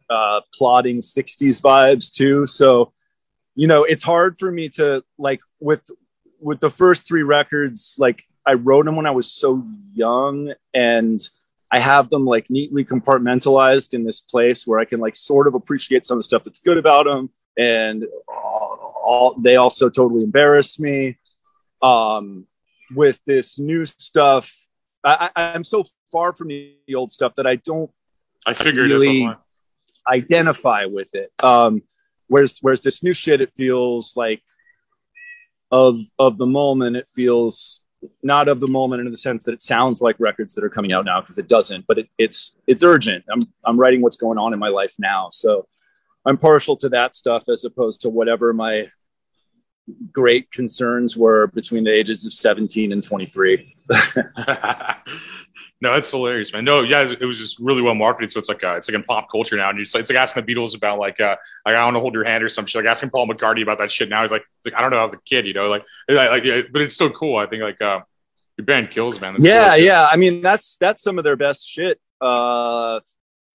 uh, 0.09 0.41
plotting 0.57 1.01
60s 1.01 1.61
vibes 1.61 2.13
too. 2.13 2.47
So, 2.47 2.93
you 3.55 3.67
know, 3.67 3.85
it's 3.85 4.03
hard 4.03 4.39
for 4.39 4.51
me 4.51 4.69
to 4.71 5.03
like 5.19 5.41
with 5.61 5.91
with 6.41 6.61
the 6.61 6.71
first 6.71 7.09
three 7.09 7.23
records, 7.23 7.97
like 7.99 8.25
I 8.47 8.55
wrote 8.55 8.85
them 8.85 8.97
when 8.97 9.07
I 9.07 9.11
was 9.11 9.31
so 9.31 9.65
young 9.93 10.53
and 10.73 11.21
I 11.71 11.81
have 11.81 12.11
them 12.11 12.25
like 12.25 12.51
neatly 12.51 12.85
compartmentalized 12.85 13.95
in 13.95 14.05
this 14.05 14.21
place 14.21 14.67
where 14.67 14.79
I 14.79 14.85
can 14.85 15.01
like 15.01 15.17
sort 15.17 15.49
of 15.49 15.55
appreciate 15.55 16.07
some 16.07 16.17
of 16.17 16.21
the 16.21 16.25
stuff 16.25 16.45
that's 16.45 16.61
good 16.61 16.79
about 16.79 17.07
them 17.07 17.31
and 17.57 18.05
all 18.29 19.35
they 19.39 19.57
also 19.57 19.89
totally 19.89 20.23
embarrassed 20.23 20.81
me. 20.81 21.19
Um, 21.83 22.47
with 22.95 23.23
this 23.27 23.59
new 23.59 23.85
stuff, 23.85 24.69
I, 25.05 25.31
am 25.37 25.65
so 25.65 25.85
far 26.11 26.33
from 26.33 26.49
the 26.49 26.77
old 26.95 27.13
stuff 27.13 27.35
that 27.37 27.47
I 27.47 27.57
don't. 27.57 27.91
I 28.47 28.55
figured 28.55 28.91
really 28.91 29.29
identify 30.07 30.87
with 30.87 31.15
it. 31.15 31.33
Um, 31.43 31.83
whereas 32.29 32.59
whereas 32.61 32.83
this 32.83 33.03
new 33.03 33.13
shit, 33.13 33.41
it 33.41 33.53
feels 33.57 34.17
like 34.17 34.43
of 35.71 36.01
of 36.19 36.39
the 36.39 36.47
moment. 36.47 36.97
It 36.97 37.09
feels 37.11 37.83
not 38.23 38.49
of 38.49 38.61
the 38.61 38.69
moment 38.69 39.05
in 39.05 39.11
the 39.11 39.17
sense 39.17 39.45
that 39.45 39.53
it 39.53 39.63
sounds 39.63 40.01
like 40.01 40.17
records 40.19 40.55
that 40.55 40.65
are 40.65 40.71
coming 40.71 40.93
out 40.93 41.05
now 41.05 41.21
because 41.21 41.39
it 41.39 41.49
doesn't. 41.49 41.87
But 41.87 41.99
it, 41.99 42.09
it's 42.19 42.57
it's 42.67 42.83
urgent. 42.83 43.25
I'm 43.31 43.41
I'm 43.65 43.79
writing 43.79 44.03
what's 44.03 44.17
going 44.17 44.39
on 44.39 44.53
in 44.53 44.59
my 44.59 44.69
life 44.69 44.95
now, 44.99 45.29
so 45.31 45.67
I'm 46.25 46.39
partial 46.39 46.77
to 46.79 46.89
that 46.91 47.15
stuff 47.15 47.49
as 47.49 47.65
opposed 47.65 48.03
to 48.03 48.09
whatever 48.09 48.53
my 48.53 48.89
great 50.13 50.51
concerns 50.51 51.17
were 51.17 51.49
between 51.49 51.85
the 51.85 51.93
ages 51.93 52.25
of 52.25 52.33
17 52.33 52.93
and 52.93 53.05
23. 53.05 53.77
no, 55.85 55.95
it's 55.95 56.11
hilarious, 56.11 56.53
man. 56.53 56.65
No, 56.65 56.81
yeah, 56.81 57.03
it 57.03 57.25
was 57.25 57.37
just 57.37 57.59
really 57.59 57.83
well 57.83 57.95
marketed. 57.95 58.33
So 58.33 58.39
it's 58.41 58.49
like 58.49 58.65
uh, 58.65 58.77
it's 58.77 58.89
like 58.89 58.95
in 58.95 59.05
pop 59.05 59.31
culture 59.31 59.57
now, 59.57 59.69
and 59.69 59.79
it's 59.79 59.95
like, 59.95 60.01
it's 60.01 60.11
like 60.11 60.19
asking 60.19 60.45
the 60.45 60.55
Beatles 60.55 60.75
about 60.75 60.99
like 60.99 61.21
uh, 61.21 61.37
like 61.67 61.75
I 61.75 61.85
want 61.85 61.95
to 61.95 62.01
hold 62.01 62.15
your 62.15 62.25
hand 62.25 62.43
or 62.43 62.49
some 62.49 62.65
shit. 62.65 62.83
Like 62.83 62.91
asking 62.91 63.11
Paul 63.11 63.29
McCartney 63.29 63.63
about 63.63 63.79
that 63.79 63.93
shit 63.93 64.09
now. 64.09 64.23
He's 64.23 64.31
like, 64.31 64.45
like 64.65 64.75
I 64.75 64.81
don't 64.81 64.91
know, 64.91 64.97
I 64.97 65.05
was 65.05 65.13
a 65.13 65.21
kid, 65.27 65.47
you 65.47 65.53
know, 65.53 65.69
like 65.69 65.85
like, 66.09 66.43
yeah, 66.43 66.63
but 66.73 66.83
it's 66.83 66.95
still 66.95 67.11
cool. 67.11 67.37
I 67.37 67.47
think 67.47 67.63
like 67.63 67.81
uh, 67.83 68.01
your 68.57 68.65
band 68.65 68.91
kills, 68.91 69.21
man. 69.21 69.35
That's 69.35 69.45
yeah, 69.45 69.77
cool. 69.77 69.85
yeah. 69.85 70.07
I 70.11 70.17
mean, 70.17 70.41
that's 70.41 70.79
that's 70.79 71.03
some 71.03 71.19
of 71.19 71.25
their 71.25 71.37
best 71.37 71.69
shit. 71.69 72.01
Uh, 72.21 73.01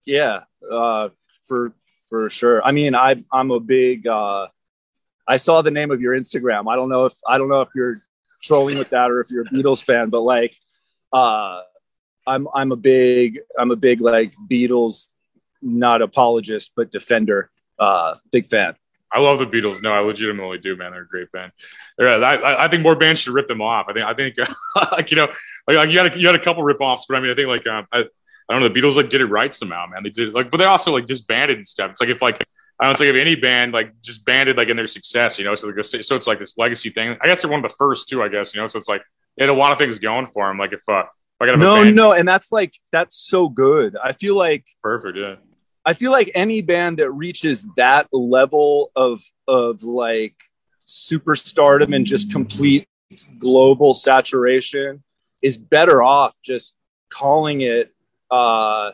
yeah, 0.06 0.42
uh, 0.72 1.10
for 1.48 1.74
for 2.10 2.30
sure. 2.30 2.64
I 2.64 2.72
mean, 2.72 2.94
I 2.94 3.24
I'm 3.34 3.52
a 3.52 3.60
big. 3.60 4.06
Uh, 4.06 4.48
I 5.28 5.38
saw 5.38 5.62
the 5.62 5.72
name 5.72 5.92
of 5.92 6.02
your 6.02 6.16
Instagram. 6.16 6.72
I 6.72 6.76
don't 6.76 6.90
know 6.90 7.06
if 7.06 7.14
I 7.28 7.40
don't 7.40 7.50
know 7.50 7.62
if 7.62 7.70
you're 7.76 7.98
trolling 8.44 8.78
with 8.78 8.92
that 8.92 9.12
or 9.12 9.20
if 9.22 9.32
you're 9.32 9.44
a 9.44 9.50
Beatles 9.50 9.84
fan, 9.84 10.10
but 10.10 10.22
like, 10.22 10.56
uh, 11.12 11.62
I'm 12.30 12.48
I'm 12.54 12.72
a 12.72 12.76
big 12.76 13.40
I'm 13.58 13.72
a 13.72 13.76
big 13.76 14.02
like 14.02 14.34
Beatles, 14.50 15.08
not 15.62 16.02
apologist 16.02 16.72
but 16.76 16.92
defender. 16.92 17.50
Uh, 17.78 18.16
big 18.32 18.46
fan. 18.46 18.76
I 19.12 19.20
love 19.20 19.40
the 19.40 19.46
Beatles. 19.46 19.82
No, 19.82 19.92
I 19.92 20.00
legitimately 20.00 20.60
do, 20.60 20.76
man. 20.76 20.92
They're 20.92 21.02
a 21.02 21.08
great 21.08 21.32
band. 21.32 21.52
I, 22.00 22.66
I 22.66 22.68
think 22.68 22.84
more 22.84 22.96
bands 22.96 23.22
should 23.22 23.34
rip 23.34 23.48
them 23.48 23.62
off. 23.62 23.88
I 23.90 23.94
think 23.94 24.06
I 24.06 24.14
think 24.14 24.36
like 24.92 25.12
you 25.12 25.18
know 25.18 25.28
like, 25.68 25.90
you 25.90 25.98
had 25.98 26.14
a, 26.14 26.20
you 26.20 26.28
had 26.28 26.36
a 26.36 26.44
couple 26.44 26.64
rip 26.64 26.80
offs, 26.82 27.06
but 27.10 27.16
I 27.16 27.20
mean 27.20 27.32
I 27.32 27.36
think 27.36 27.48
like 27.48 27.66
um, 27.68 27.88
I, 27.92 28.00
I 28.00 28.54
don't 28.54 28.62
know 28.62 28.70
the 28.70 28.80
Beatles 28.80 28.96
like 28.96 29.10
did 29.10 29.22
it 29.22 29.26
right 29.26 29.54
somehow, 29.54 29.86
man. 29.88 30.04
They 30.04 30.10
did 30.10 30.34
like, 30.34 30.52
but 30.52 30.58
they 30.58 30.66
also 30.66 30.92
like 30.92 31.08
disbanded 31.08 31.58
and 31.58 31.68
stuff. 31.68 31.92
It's 31.92 32.02
like 32.02 32.10
if 32.10 32.22
like 32.22 32.44
I 32.80 32.86
don't 32.86 32.98
think 32.98 33.10
of 33.10 33.16
any 33.16 33.36
band 33.36 33.74
like 33.74 33.94
just 34.02 34.26
banded 34.26 34.58
like 34.58 34.70
in 34.70 34.78
their 34.78 34.88
success, 34.88 35.38
you 35.38 35.46
know. 35.46 35.56
So 35.56 35.68
like, 35.68 35.84
so 35.84 36.16
it's 36.16 36.28
like 36.28 36.40
this 36.40 36.58
legacy 36.58 36.90
thing. 36.90 37.18
I 37.22 37.28
guess 37.28 37.42
they're 37.42 37.52
one 37.52 37.64
of 37.64 37.70
the 37.70 37.76
first 37.78 38.08
too, 38.08 38.24
I 38.24 38.30
guess, 38.30 38.56
you 38.56 38.62
know. 38.62 38.68
So 38.68 38.80
it's 38.80 38.88
like 38.88 39.02
they 39.38 39.44
had 39.44 39.50
a 39.50 39.54
lot 39.54 39.72
of 39.72 39.78
things 39.78 40.00
going 40.00 40.28
for 40.28 40.48
them. 40.48 40.58
Like 40.58 40.74
if 40.74 40.82
uh, 40.88 41.02
if 41.02 41.08
no, 41.42 41.84
no, 41.96 42.12
and 42.12 42.28
that's 42.28 42.52
like 42.52 42.74
that's 42.92 43.16
so 43.16 43.50
good. 43.50 43.96
I 44.02 44.12
feel 44.12 44.36
like 44.36 44.66
perfect, 44.84 45.18
yeah. 45.18 45.36
I 45.86 45.94
feel 45.94 46.12
like 46.12 46.32
any 46.36 46.62
band 46.62 47.00
that 47.00 47.12
reaches 47.12 47.66
that 47.78 48.08
level 48.12 48.92
of 48.96 49.22
of 49.48 49.84
like 49.84 50.36
superstardom 50.86 51.96
and 51.96 52.06
just 52.06 52.32
complete 52.32 52.88
global 53.38 53.94
saturation 53.94 55.04
is 55.42 55.58
better 55.58 56.04
off 56.04 56.36
just 56.44 56.76
calling 57.10 57.62
it 57.62 57.94
uh 58.30 58.92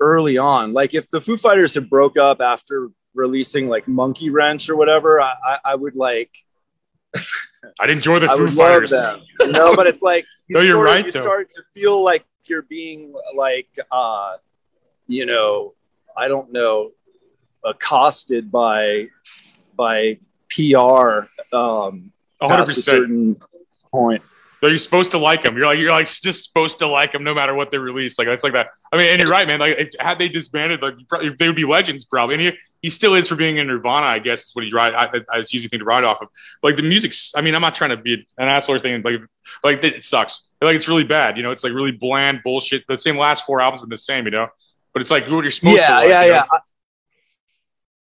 early 0.00 0.38
on. 0.38 0.72
Like 0.72 0.94
if 0.94 1.08
the 1.10 1.20
Foo 1.20 1.36
Fighters 1.36 1.74
had 1.74 1.88
broke 1.88 2.18
up 2.18 2.40
after 2.40 2.90
releasing 3.14 3.68
like 3.68 3.88
Monkey 3.88 4.30
Wrench 4.30 4.68
or 4.68 4.76
whatever, 4.76 5.20
I, 5.20 5.32
I, 5.44 5.58
I 5.64 5.74
would 5.74 5.96
like. 5.96 6.30
I'd 7.80 7.90
enjoy 7.90 8.20
the 8.20 8.30
I 8.30 8.36
Foo 8.36 8.46
Fighters. 8.48 8.90
Them. 8.90 9.22
No, 9.46 9.74
but 9.74 9.86
it's 9.86 10.02
like 10.02 10.26
you 10.48 10.56
no, 10.56 10.62
you're 10.62 10.82
right. 10.82 11.04
You 11.04 11.12
though. 11.12 11.20
start 11.20 11.50
to 11.52 11.62
feel 11.74 12.02
like 12.02 12.24
you're 12.44 12.62
being 12.62 13.12
like, 13.36 13.68
uh, 13.90 14.36
you 15.06 15.26
know, 15.26 15.74
I 16.16 16.28
don't 16.28 16.52
know, 16.52 16.92
accosted 17.64 18.50
by 18.50 19.08
by 19.76 20.18
PR 20.48 21.26
um, 21.52 22.12
100%. 22.40 22.48
past 22.48 22.70
a 22.70 22.82
certain 22.82 23.36
point 23.90 24.22
you're 24.62 24.78
supposed 24.78 25.10
to 25.10 25.18
like 25.18 25.42
them. 25.42 25.56
You're 25.56 25.66
like 25.66 25.78
you're 25.78 25.92
like 25.92 26.06
just 26.06 26.44
supposed 26.44 26.78
to 26.78 26.88
like 26.88 27.12
them 27.12 27.24
no 27.24 27.34
matter 27.34 27.54
what 27.54 27.70
they 27.70 27.78
release. 27.78 28.18
Like 28.18 28.28
it's 28.28 28.42
like 28.42 28.54
that. 28.54 28.68
I 28.92 28.96
mean, 28.96 29.08
and 29.08 29.20
you're 29.20 29.30
right, 29.30 29.46
man. 29.46 29.60
Like 29.60 29.76
if, 29.78 29.88
had 30.00 30.18
they 30.18 30.28
disbanded, 30.28 30.82
like 30.82 30.94
they 31.38 31.46
would 31.46 31.56
be 31.56 31.64
legends 31.64 32.04
probably. 32.04 32.36
And 32.36 32.44
he, 32.44 32.52
he 32.80 32.90
still 32.90 33.14
is 33.14 33.28
for 33.28 33.36
being 33.36 33.58
in 33.58 33.66
Nirvana. 33.66 34.06
I 34.06 34.18
guess 34.18 34.44
is 34.44 34.54
what 34.54 34.64
he 34.64 34.72
ride. 34.72 34.94
I, 34.94 35.04
I, 35.32 35.38
it's 35.38 35.54
easy 35.54 35.68
thing 35.68 35.80
to 35.80 35.84
ride 35.84 36.04
off 36.04 36.22
of. 36.22 36.28
Like 36.62 36.76
the 36.76 36.82
music's. 36.82 37.32
I 37.34 37.42
mean, 37.42 37.54
I'm 37.54 37.60
not 37.60 37.74
trying 37.74 37.90
to 37.90 37.96
be 37.98 38.26
an 38.38 38.48
asshole 38.48 38.76
or 38.76 38.78
thing. 38.78 39.02
Like 39.02 39.20
like 39.62 39.84
it 39.84 40.02
sucks. 40.04 40.42
Like 40.62 40.76
it's 40.76 40.88
really 40.88 41.04
bad. 41.04 41.36
You 41.36 41.42
know, 41.42 41.50
it's 41.50 41.62
like 41.62 41.72
really 41.72 41.92
bland 41.92 42.40
bullshit. 42.42 42.84
The 42.88 42.96
same 42.96 43.18
last 43.18 43.44
four 43.44 43.60
albums 43.60 43.82
been 43.82 43.90
the 43.90 43.98
same. 43.98 44.24
You 44.24 44.30
know, 44.30 44.48
but 44.94 45.02
it's 45.02 45.10
like 45.10 45.28
what 45.28 45.42
you're 45.42 45.50
supposed 45.50 45.76
yeah, 45.76 45.88
to. 45.88 45.94
Like, 45.96 46.08
yeah, 46.08 46.24
yeah, 46.24 46.44
yeah. 46.52 46.58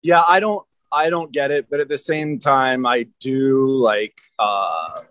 Yeah, 0.03 0.23
I 0.27 0.41
don't. 0.41 0.67
I 0.95 1.09
don't 1.09 1.33
get 1.33 1.51
it, 1.51 1.69
but 1.71 1.81
at 1.81 1.89
the 1.89 1.97
same 1.97 2.39
time, 2.39 2.85
I 2.85 3.07
do 3.21 3.69
like. 3.69 4.21
uh 4.39 5.03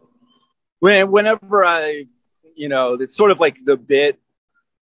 when 0.81 1.11
whenever 1.11 1.63
I, 1.63 2.07
you 2.55 2.67
know, 2.67 2.95
it's 2.95 3.15
sort 3.15 3.31
of 3.31 3.39
like 3.39 3.63
the 3.63 3.77
bit 3.77 4.19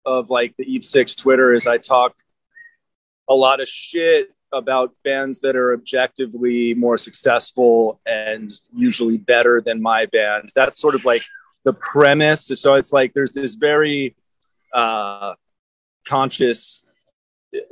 of 0.05 0.29
like 0.29 0.55
the 0.57 0.63
Eve 0.63 0.83
Six 0.83 1.13
Twitter 1.13 1.53
is 1.53 1.67
I 1.67 1.77
talk 1.77 2.15
a 3.29 3.35
lot 3.35 3.59
of 3.59 3.67
shit 3.67 4.29
about 4.51 4.95
bands 5.03 5.41
that 5.41 5.55
are 5.55 5.73
objectively 5.73 6.73
more 6.73 6.97
successful 6.97 7.99
and 8.05 8.49
usually 8.73 9.17
better 9.17 9.61
than 9.61 9.81
my 9.81 10.05
band. 10.07 10.49
That's 10.55 10.79
sort 10.79 10.95
of 10.95 11.03
like 11.03 11.21
the 11.65 11.73
premise. 11.73 12.47
So 12.47 12.75
it's 12.75 12.93
like 12.93 13.13
there's 13.13 13.33
this 13.33 13.55
very 13.55 14.15
uh, 14.73 15.33
conscious 16.07 16.81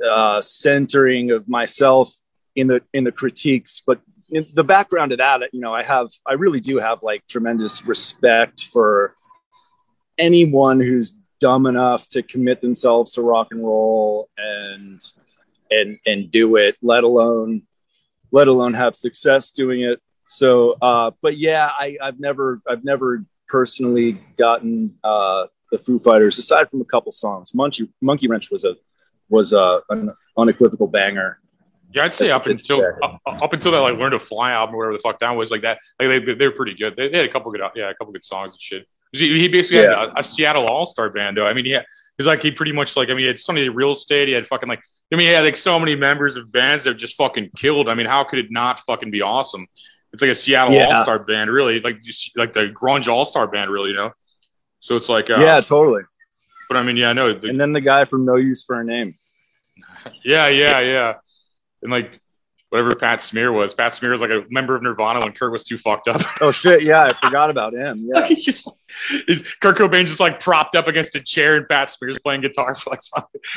uh, 0.06 0.42
centering 0.42 1.30
of 1.30 1.48
myself 1.48 2.12
in 2.54 2.66
the 2.66 2.82
in 2.92 3.04
the 3.04 3.12
critiques, 3.12 3.82
but 3.84 4.02
the 4.30 4.64
background 4.64 5.12
of 5.12 5.18
that, 5.18 5.42
you 5.52 5.60
know, 5.60 5.74
I 5.74 5.82
have, 5.82 6.08
I 6.26 6.34
really 6.34 6.60
do 6.60 6.78
have 6.78 7.02
like 7.02 7.26
tremendous 7.26 7.84
respect 7.86 8.64
for 8.64 9.14
anyone 10.18 10.80
who's 10.80 11.14
dumb 11.40 11.66
enough 11.66 12.08
to 12.08 12.22
commit 12.22 12.60
themselves 12.60 13.12
to 13.12 13.22
rock 13.22 13.48
and 13.52 13.62
roll 13.62 14.28
and 14.36 15.00
and 15.70 15.98
and 16.06 16.30
do 16.30 16.56
it, 16.56 16.76
let 16.82 17.04
alone 17.04 17.62
let 18.32 18.48
alone 18.48 18.74
have 18.74 18.94
success 18.94 19.52
doing 19.52 19.82
it. 19.82 20.00
So, 20.26 20.72
uh, 20.82 21.12
but 21.22 21.38
yeah, 21.38 21.70
I, 21.78 21.96
I've 22.02 22.20
never, 22.20 22.60
I've 22.68 22.84
never 22.84 23.24
personally 23.48 24.20
gotten 24.36 24.96
uh, 25.02 25.46
the 25.72 25.78
Foo 25.78 25.98
Fighters 25.98 26.36
aside 26.36 26.68
from 26.68 26.82
a 26.82 26.84
couple 26.84 27.12
songs. 27.12 27.54
Monkey 27.54 27.88
Monkey 28.02 28.28
Wrench 28.28 28.50
was 28.50 28.64
a 28.64 28.76
was 29.30 29.52
a, 29.52 29.80
an 29.90 30.12
unequivocal 30.36 30.86
banger. 30.86 31.38
Yeah, 31.90 32.04
I'd 32.04 32.14
say 32.14 32.30
up 32.30 32.46
until 32.46 32.84
up, 33.02 33.20
up, 33.26 33.52
until 33.52 33.72
that 33.72 33.78
like 33.78 33.96
learn 33.96 34.12
to 34.12 34.18
fly 34.18 34.52
album 34.52 34.74
or 34.74 34.78
whatever 34.78 34.92
the 34.94 35.02
fuck 35.02 35.20
that 35.20 35.30
was 35.30 35.50
like 35.50 35.62
that. 35.62 35.78
Like 35.98 36.24
they 36.24 36.34
they're 36.34 36.50
pretty 36.50 36.74
good. 36.74 36.96
They, 36.96 37.08
they, 37.08 37.16
had 37.18 37.26
a 37.26 37.32
couple 37.32 37.50
good 37.50 37.62
yeah 37.74 37.90
a 37.90 37.94
couple 37.94 38.12
good 38.12 38.24
songs 38.24 38.52
and 38.52 38.60
shit. 38.60 38.86
He, 39.12 39.40
he 39.40 39.48
basically 39.48 39.78
yeah. 39.78 40.00
had 40.00 40.08
a, 40.10 40.20
a, 40.20 40.24
Seattle 40.24 40.66
All 40.66 40.84
Star 40.84 41.08
band 41.08 41.38
though. 41.38 41.46
I 41.46 41.54
mean, 41.54 41.64
he 41.64 41.78
he's 42.18 42.26
like 42.26 42.42
he 42.42 42.50
pretty 42.50 42.72
much 42.72 42.94
like 42.96 43.08
I 43.08 43.12
mean 43.12 43.20
he 43.20 43.26
had 43.26 43.38
Sunny 43.38 43.62
Day 43.62 43.68
Real 43.68 43.92
Estate. 43.92 44.28
He 44.28 44.34
had 44.34 44.46
fucking 44.46 44.68
like 44.68 44.80
I 45.10 45.16
mean 45.16 45.28
he 45.28 45.32
had 45.32 45.44
like 45.44 45.56
so 45.56 45.78
many 45.78 45.96
members 45.96 46.36
of 46.36 46.52
bands 46.52 46.84
that 46.84 46.94
just 46.94 47.16
fucking 47.16 47.50
killed. 47.56 47.88
I 47.88 47.94
mean, 47.94 48.06
how 48.06 48.22
could 48.24 48.38
it 48.38 48.50
not 48.50 48.80
fucking 48.80 49.10
be 49.10 49.22
awesome? 49.22 49.66
It's 50.12 50.20
like 50.20 50.30
a 50.30 50.34
Seattle 50.34 50.74
yeah. 50.74 50.98
All 50.98 51.02
Star 51.04 51.18
band, 51.18 51.50
really, 51.50 51.80
like 51.80 52.02
just, 52.02 52.36
like 52.36 52.52
the 52.52 52.68
grunge 52.68 53.08
All 53.08 53.24
Star 53.24 53.46
band, 53.46 53.70
really, 53.70 53.90
you 53.90 53.96
know. 53.96 54.12
So 54.80 54.96
it's 54.96 55.08
like 55.08 55.30
uh, 55.30 55.38
yeah, 55.38 55.60
totally. 55.60 56.02
But 56.68 56.76
I 56.76 56.82
mean, 56.82 56.96
yeah, 56.96 57.10
I 57.10 57.12
know. 57.14 57.32
The, 57.32 57.48
and 57.48 57.58
then 57.58 57.72
the 57.72 57.80
guy 57.80 58.04
from 58.04 58.26
No 58.26 58.36
Use 58.36 58.62
for 58.62 58.78
a 58.78 58.84
Name. 58.84 59.16
yeah, 60.24 60.48
yeah, 60.48 60.80
yeah. 60.80 61.14
And 61.82 61.92
like 61.92 62.20
whatever 62.70 62.94
Pat 62.94 63.22
Smear 63.22 63.52
was. 63.52 63.72
Pat 63.74 63.94
Smear 63.94 64.12
was 64.12 64.20
like 64.20 64.30
a 64.30 64.42
member 64.50 64.76
of 64.76 64.82
Nirvana 64.82 65.20
when 65.20 65.32
Kurt 65.32 65.52
was 65.52 65.64
too 65.64 65.78
fucked 65.78 66.08
up. 66.08 66.20
oh 66.40 66.50
shit! 66.50 66.82
Yeah, 66.82 67.04
I 67.04 67.20
forgot 67.20 67.50
about 67.50 67.74
him. 67.74 68.08
Yeah, 68.14 68.26
he's 68.26 68.44
just 68.44 68.70
Kurt 69.60 69.76
Cobain 69.76 70.06
just 70.06 70.20
like 70.20 70.40
propped 70.40 70.74
up 70.74 70.86
against 70.86 71.14
a 71.14 71.20
chair, 71.20 71.56
and 71.56 71.68
Pat 71.68 71.90
Smear's 71.90 72.18
playing 72.20 72.40
guitar 72.40 72.74
for 72.74 72.90
like 72.90 73.00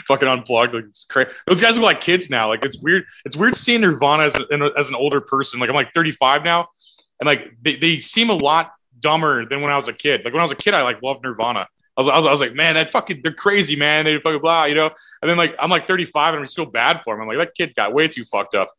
fucking 0.07 0.27
unplugged. 0.27 0.73
Like 0.73 0.85
it's 0.85 1.05
crazy. 1.05 1.29
Those 1.47 1.61
guys 1.61 1.75
look 1.75 1.83
like 1.83 2.01
kids 2.01 2.29
now. 2.29 2.49
Like 2.49 2.65
it's 2.65 2.77
weird. 2.77 3.05
It's 3.25 3.35
weird 3.35 3.55
seeing 3.55 3.81
Nirvana 3.81 4.23
as, 4.23 4.35
as 4.77 4.89
an 4.89 4.95
older 4.95 5.21
person. 5.21 5.59
Like 5.59 5.69
I'm 5.69 5.75
like 5.75 5.93
35 5.93 6.43
now, 6.43 6.67
and 7.19 7.27
like 7.27 7.51
they, 7.61 7.75
they 7.75 7.99
seem 7.99 8.29
a 8.29 8.35
lot 8.35 8.71
dumber 8.99 9.45
than 9.45 9.61
when 9.61 9.71
I 9.71 9.77
was 9.77 9.87
a 9.87 9.93
kid. 9.93 10.21
Like 10.23 10.33
when 10.33 10.41
I 10.41 10.43
was 10.43 10.51
a 10.51 10.55
kid, 10.55 10.73
I 10.73 10.83
like 10.83 11.01
loved 11.01 11.23
Nirvana. 11.23 11.67
I 12.07 12.11
was, 12.11 12.15
I 12.15 12.17
was, 12.17 12.25
I 12.25 12.31
was 12.31 12.41
like, 12.41 12.53
man, 12.53 12.75
that 12.75 12.91
fucking, 12.91 13.21
they're 13.23 13.33
crazy, 13.33 13.75
man. 13.75 14.05
They 14.05 14.17
fucking 14.19 14.41
blah, 14.41 14.65
you 14.65 14.75
know. 14.75 14.89
And 15.21 15.29
then 15.29 15.37
like, 15.37 15.55
I'm 15.59 15.69
like 15.69 15.87
35, 15.87 16.33
and 16.33 16.41
I'm 16.41 16.47
still 16.47 16.65
bad 16.65 17.01
for 17.03 17.15
him. 17.15 17.21
I'm 17.21 17.27
like, 17.27 17.37
that 17.37 17.55
kid 17.55 17.75
got 17.75 17.93
way 17.93 18.07
too 18.07 18.25
fucked 18.25 18.55
up. 18.55 18.69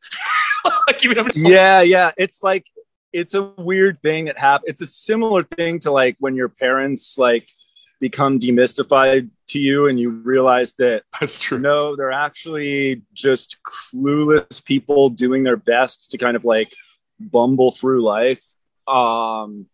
like, 0.87 1.03
yeah, 1.35 1.83
yeah. 1.83 2.13
It's 2.17 2.43
like 2.43 2.67
it's 3.13 3.35
a 3.35 3.43
weird 3.43 3.99
thing 3.99 4.27
that 4.27 4.39
happens. 4.39 4.71
It's 4.71 4.81
a 4.81 4.87
similar 4.87 5.43
thing 5.43 5.79
to 5.81 5.91
like 5.91 6.17
when 6.19 6.35
your 6.35 6.49
parents 6.49 7.19
like 7.19 7.49
become 8.01 8.39
demystified 8.41 9.31
to 9.49 9.61
you 9.61 9.87
and 9.87 10.01
you 10.01 10.11
realize 10.11 10.73
that 10.75 11.05
that's 11.21 11.39
true. 11.39 11.59
No, 11.59 11.97
they're 11.97 12.13
actually 12.13 13.03
just 13.13 13.59
clueless 13.65 14.65
people 14.65 15.11
doing 15.11 15.45
their 15.45 15.57
best 15.57 16.11
to 16.11 16.19
kind 16.19 16.37
of 16.37 16.45
like 16.45 16.73
bumble 17.21 17.71
through 17.71 18.03
life 18.03 18.43
um, 18.87 19.67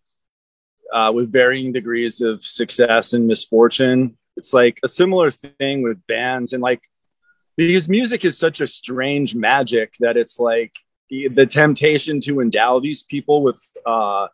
uh, 0.92 1.12
with 1.14 1.33
varying 1.33 1.73
degrees 1.73 2.21
of 2.21 2.42
success 2.42 3.12
and 3.12 3.26
misfortune. 3.26 4.16
It's 4.37 4.52
like 4.52 4.78
a 4.85 4.88
similar 4.88 5.30
thing 5.30 5.83
with 5.83 6.07
bands 6.07 6.52
and 6.52 6.62
like 6.62 6.83
because 7.57 7.88
music 7.88 8.25
is 8.25 8.38
such 8.38 8.61
a 8.61 8.66
strange 8.68 9.35
magic 9.35 9.92
that 9.99 10.16
it's 10.16 10.38
like 10.38 10.73
the, 11.09 11.26
the 11.28 11.45
temptation 11.45 12.21
to 12.21 12.40
endow 12.40 12.78
these 12.78 13.02
people 13.02 13.42
with 13.42 13.61
uh, 13.85 14.28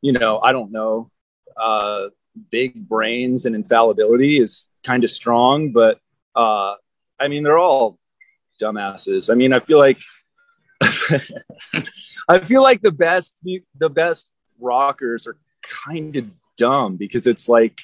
you 0.00 0.12
know, 0.12 0.38
I 0.38 0.52
don't 0.52 0.72
know, 0.72 1.10
uh, 1.56 2.08
big 2.50 2.88
brains 2.88 3.44
and 3.46 3.54
infallibility 3.54 4.38
is 4.38 4.68
kind 4.84 5.04
of 5.04 5.10
strong, 5.10 5.72
but 5.72 5.98
uh, 6.34 6.74
I 7.18 7.28
mean, 7.28 7.42
they're 7.42 7.58
all 7.58 7.98
dumbasses. 8.60 9.30
I 9.30 9.34
mean, 9.34 9.52
I 9.52 9.60
feel 9.60 9.78
like 9.78 9.98
I 12.28 12.38
feel 12.42 12.62
like 12.62 12.82
the 12.82 12.92
best 12.92 13.36
the 13.42 13.88
best 13.88 14.30
rockers 14.60 15.26
are 15.26 15.36
kind 15.84 16.16
of 16.16 16.26
dumb 16.56 16.96
because 16.96 17.26
it's 17.26 17.48
like 17.48 17.80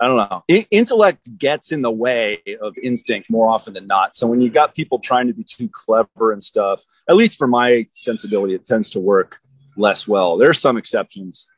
I 0.00 0.06
don't 0.06 0.16
know. 0.16 0.44
I- 0.50 0.66
intellect 0.70 1.38
gets 1.38 1.70
in 1.70 1.80
the 1.80 1.90
way 1.90 2.42
of 2.60 2.76
instinct 2.78 3.30
more 3.30 3.48
often 3.48 3.74
than 3.74 3.86
not. 3.86 4.16
So 4.16 4.26
when 4.26 4.40
you 4.40 4.50
got 4.50 4.74
people 4.74 4.98
trying 4.98 5.28
to 5.28 5.32
be 5.32 5.44
too 5.44 5.68
clever 5.70 6.32
and 6.32 6.42
stuff, 6.42 6.84
at 7.08 7.16
least 7.16 7.38
for 7.38 7.46
my 7.46 7.86
sensibility, 7.92 8.54
it 8.54 8.64
tends 8.64 8.90
to 8.90 9.00
work 9.00 9.38
less 9.76 10.08
well. 10.08 10.36
There's 10.36 10.60
some 10.60 10.76
exceptions. 10.76 11.48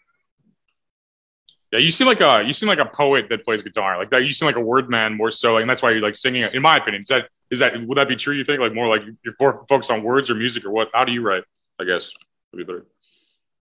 Yeah, 1.73 1.79
you 1.81 1.91
seem 1.91 2.07
like 2.07 2.21
a 2.21 2.43
you 2.47 2.53
seem 2.53 2.69
like 2.69 2.79
a 2.79 2.85
poet 2.85 3.27
that 3.31 3.45
plays 3.45 3.63
guitar. 3.63 3.99
Like 3.99 4.11
that, 4.11 4.25
you 4.25 4.33
seem 4.33 4.47
like 4.47 4.57
a 4.57 4.61
word 4.61 4.89
man 4.89 5.17
more 5.17 5.31
so, 5.31 5.57
and 5.57 5.69
that's 5.69 5.83
why 5.83 5.91
you're 5.91 6.01
like 6.01 6.15
singing. 6.15 6.49
In 6.53 6.63
my 6.63 6.77
opinion, 6.77 7.03
is 7.03 7.09
that 7.09 7.29
is 7.51 7.61
that 7.61 7.73
would 7.87 7.99
that 7.99 8.09
be 8.09 8.17
true? 8.17 8.35
You 8.35 8.45
think 8.45 8.61
like 8.61 8.75
more 8.75 8.89
like 8.89 9.03
you're 9.25 9.35
more 9.41 9.65
focused 9.69 9.91
on 9.91 10.03
words 10.03 10.31
or 10.31 10.35
music 10.35 10.65
or 10.65 10.71
what? 10.71 10.91
How 10.93 11.05
do 11.05 11.13
you 11.13 11.23
write? 11.23 11.45
I 11.81 11.85
guess 11.85 12.13
would 12.53 12.59
be 12.59 12.65
better. 12.65 12.87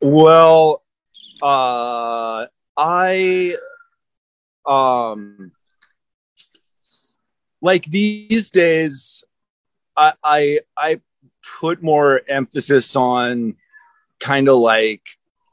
Well, 0.00 0.82
uh, 1.42 2.46
I 2.76 3.56
um 4.66 5.52
like 7.60 7.84
these 7.84 8.50
days, 8.50 9.24
I 9.96 10.12
I, 10.22 10.58
I 10.76 11.00
put 11.60 11.82
more 11.82 12.20
emphasis 12.28 12.94
on 12.96 13.56
kind 14.20 14.48
of 14.48 14.58
like 14.58 15.02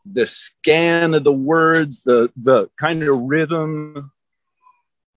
the 0.05 0.25
scan 0.25 1.13
of 1.13 1.23
the 1.23 1.31
words, 1.31 2.03
the 2.03 2.31
the 2.35 2.69
kind 2.79 3.03
of 3.03 3.21
rhythm, 3.21 4.11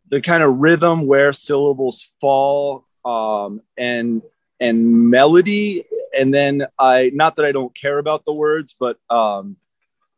the 0.08 0.20
kind 0.20 0.42
of 0.42 0.58
rhythm 0.58 1.06
where 1.06 1.32
syllables 1.32 2.10
fall, 2.20 2.84
um, 3.04 3.60
and 3.76 4.22
and 4.60 5.10
melody. 5.10 5.84
And 6.18 6.32
then 6.32 6.66
I 6.78 7.10
not 7.14 7.36
that 7.36 7.44
I 7.44 7.52
don't 7.52 7.74
care 7.74 7.98
about 7.98 8.24
the 8.24 8.32
words, 8.32 8.74
but 8.78 8.98
um, 9.10 9.56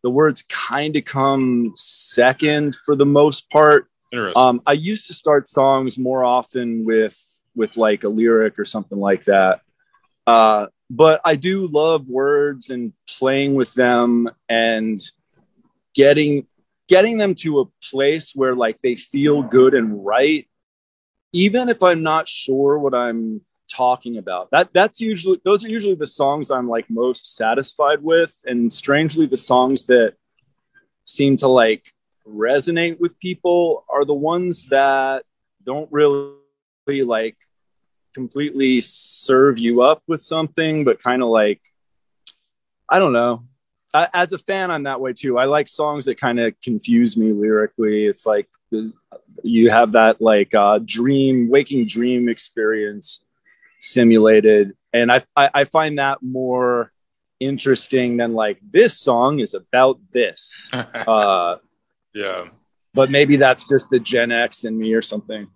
the 0.03 0.11
words 0.11 0.45
kind 0.49 0.97
of 0.97 1.05
come 1.05 1.73
second 1.75 2.75
for 2.75 2.97
the 2.97 3.07
most 3.07 3.51
part. 3.51 3.89
Um, 4.37 4.63
I 4.67 4.73
used 4.73 5.07
to 5.07 5.15
start 5.15 5.49
songs 5.49 5.99
more 5.99 6.25
often 6.25 6.85
with 6.85 7.17
with 7.55 7.77
like 7.77 8.05
a 8.05 8.09
lyric 8.09 8.59
or 8.59 8.65
something 8.65 8.99
like 8.99 9.25
that. 9.25 9.61
Uh, 10.27 10.67
but 10.89 11.21
I 11.25 11.37
do 11.37 11.67
love 11.67 12.09
words 12.09 12.71
and 12.71 12.93
playing 13.09 13.55
with 13.55 13.75
them 13.75 14.29
and 14.49 15.01
getting 15.95 16.47
getting 16.89 17.19
them 17.19 17.35
to 17.37 17.61
a 17.61 17.65
place 17.91 18.33
where 18.35 18.57
like 18.57 18.81
they 18.83 18.97
feel 18.97 19.43
good 19.43 19.75
and 19.75 20.05
right 20.05 20.49
even 21.33 21.69
if 21.69 21.83
I'm 21.83 22.03
not 22.03 22.27
sure 22.27 22.79
what 22.79 22.95
I'm 22.95 23.43
talking 23.71 24.19
about. 24.19 24.51
That 24.51 24.71
that's 24.73 25.01
usually 25.01 25.41
those 25.45 25.65
are 25.65 25.69
usually 25.69 25.95
the 25.95 26.07
songs 26.07 26.51
I'm 26.51 26.69
like 26.69 26.91
most 26.91 27.37
satisfied 27.37 28.03
with 28.03 28.35
and 28.45 28.73
strangely 28.73 29.27
the 29.27 29.37
songs 29.37 29.87
that 29.87 30.15
seem 31.05 31.37
to 31.39 31.49
like 31.49 31.93
resonate 32.27 33.01
with 33.01 33.19
people 33.19 33.85
are 33.89 34.05
the 34.05 34.15
ones 34.15 34.67
that 34.67 35.25
don't 35.65 35.91
really 35.91 36.35
like 36.87 37.37
completely 38.15 38.81
serve 38.81 39.59
you 39.59 39.83
up 39.83 40.03
with 40.07 40.23
something, 40.23 40.85
but 40.85 41.03
kind 41.03 41.23
of 41.23 41.29
like, 41.29 41.61
I 42.89 42.99
don't 42.99 43.13
know. 43.13 43.45
As 43.93 44.33
a 44.33 44.39
fan, 44.39 44.71
I'm 44.71 44.85
that 44.85 45.01
way 45.01 45.13
too. 45.13 45.37
I 45.37 45.47
like 45.47 45.69
songs 45.69 46.05
that 46.05 46.21
kind 46.21 46.39
of 46.39 46.55
confuse 46.63 47.17
me 47.17 47.33
lyrically. 47.33 48.07
It's 48.07 48.25
like 48.25 48.49
you 49.43 49.71
have 49.71 49.93
that 49.93 50.21
like 50.21 50.55
uh, 50.55 50.79
dream, 50.85 51.49
waking 51.49 51.87
dream 51.89 52.29
experience 52.29 53.25
simulated, 53.81 54.73
and 54.93 55.11
I, 55.11 55.23
I 55.37 55.51
I 55.55 55.65
find 55.65 55.99
that 55.99 56.19
more 56.23 56.93
interesting 57.41 58.19
than 58.19 58.35
like 58.35 58.59
this 58.71 58.99
song 58.99 59.41
is 59.41 59.55
about 59.55 59.99
this. 60.13 60.71
uh, 60.73 61.57
yeah, 62.15 62.45
but 62.95 63.11
maybe 63.11 63.37
that's 63.37 63.69
just 63.69 63.91
the 63.91 63.99
Gen 63.99 64.33
X 64.33 64.65
in 64.65 64.79
me 64.79 64.93
or 64.95 65.03
something. 65.03 65.49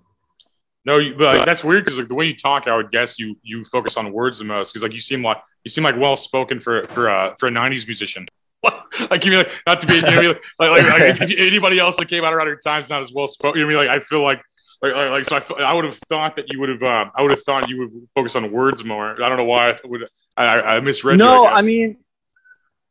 No, 0.86 0.98
you, 0.98 1.14
but 1.16 1.36
like, 1.36 1.46
that's 1.46 1.64
weird 1.64 1.84
because 1.84 1.98
like 1.98 2.08
the 2.08 2.14
way 2.14 2.26
you 2.26 2.36
talk, 2.36 2.66
I 2.66 2.76
would 2.76 2.90
guess 2.90 3.18
you 3.18 3.36
you 3.42 3.64
focus 3.66 3.96
on 3.96 4.12
words 4.12 4.38
the 4.38 4.44
most 4.44 4.72
because 4.72 4.82
like 4.82 4.92
you 4.92 5.00
seem 5.00 5.22
like 5.22 5.38
you 5.64 5.70
seem 5.70 5.84
like 5.84 5.96
well 5.98 6.16
spoken 6.16 6.60
for 6.60 6.84
for 6.88 7.08
uh, 7.08 7.34
for 7.38 7.46
a 7.46 7.50
'90s 7.50 7.86
musician. 7.86 8.26
like 9.10 9.24
you 9.24 9.30
mean 9.30 9.40
like 9.40 9.50
not 9.66 9.80
to 9.80 9.86
be 9.86 9.94
you 9.94 10.02
know, 10.02 10.34
like, 10.58 10.70
like, 10.70 11.20
like 11.20 11.30
anybody 11.38 11.78
else 11.78 11.96
that 11.96 12.08
came 12.08 12.24
out 12.24 12.32
around 12.32 12.46
your 12.46 12.60
time's 12.60 12.88
not 12.90 13.02
as 13.02 13.12
well 13.12 13.26
spoken. 13.26 13.60
You 13.60 13.66
know, 13.66 13.78
I 13.78 13.82
mean 13.82 13.88
like 13.88 14.02
I 14.02 14.04
feel 14.04 14.22
like 14.22 14.42
like, 14.88 14.94
like, 14.94 15.30
like 15.30 15.46
so 15.48 15.56
I, 15.56 15.62
I 15.62 15.72
would 15.72 15.84
have 15.84 15.98
thought 16.08 16.36
that 16.36 16.52
you 16.52 16.60
would 16.60 16.68
have 16.68 16.82
uh, 16.82 17.10
I 17.14 17.22
would 17.22 17.30
have 17.30 17.42
thought 17.42 17.68
you 17.68 17.78
would 17.78 18.08
focus 18.14 18.36
on 18.36 18.50
words 18.52 18.84
more. 18.84 19.10
I 19.10 19.28
don't 19.28 19.36
know 19.36 19.44
why 19.44 19.70
I 19.70 19.78
would 19.84 20.08
I, 20.36 20.60
I 20.60 20.80
misread. 20.80 21.18
No, 21.18 21.42
you, 21.42 21.48
I, 21.48 21.52
I 21.58 21.62
mean. 21.62 21.96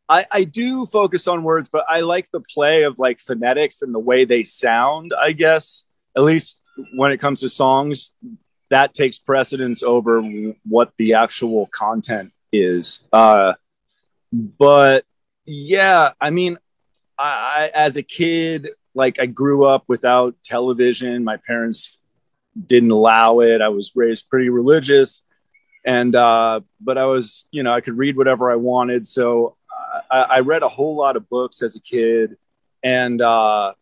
I, 0.09 0.25
I 0.31 0.43
do 0.43 0.85
focus 0.85 1.29
on 1.29 1.43
words, 1.43 1.69
but 1.69 1.85
I 1.89 2.01
like 2.01 2.29
the 2.29 2.41
play 2.41 2.83
of 2.83 2.99
like 2.99 3.21
phonetics 3.21 3.81
and 3.81 3.95
the 3.95 3.99
way 3.99 4.25
they 4.25 4.43
sound, 4.43 5.13
I 5.17 5.31
guess. 5.31 5.85
At 6.15 6.23
least 6.23 6.57
when 6.95 7.11
it 7.11 7.19
comes 7.19 7.39
to 7.39 7.49
songs, 7.49 8.11
that 8.69 8.93
takes 8.93 9.17
precedence 9.17 9.81
over 9.81 10.21
what 10.67 10.91
the 10.97 11.13
actual 11.13 11.67
content 11.67 12.33
is. 12.51 13.01
Uh, 13.13 13.53
but 14.31 15.05
yeah, 15.45 16.11
I 16.19 16.31
mean, 16.31 16.57
I, 17.17 17.23
I, 17.23 17.71
as 17.73 17.95
a 17.95 18.03
kid, 18.03 18.71
like 18.93 19.19
I 19.19 19.25
grew 19.25 19.65
up 19.65 19.83
without 19.87 20.35
television. 20.43 21.23
My 21.23 21.37
parents 21.37 21.97
didn't 22.65 22.91
allow 22.91 23.39
it. 23.39 23.61
I 23.61 23.69
was 23.69 23.91
raised 23.95 24.29
pretty 24.29 24.49
religious, 24.49 25.23
and 25.85 26.15
uh, 26.15 26.61
but 26.79 26.97
I 26.97 27.05
was, 27.05 27.45
you 27.51 27.63
know, 27.63 27.73
I 27.73 27.81
could 27.81 27.97
read 27.97 28.15
whatever 28.15 28.51
I 28.51 28.55
wanted. 28.55 29.07
So 29.07 29.57
I, 30.11 30.21
I 30.21 30.39
read 30.39 30.63
a 30.63 30.69
whole 30.69 30.95
lot 30.95 31.15
of 31.15 31.29
books 31.29 31.61
as 31.61 31.75
a 31.75 31.81
kid, 31.81 32.37
and 32.83 33.21
uh, 33.21 33.73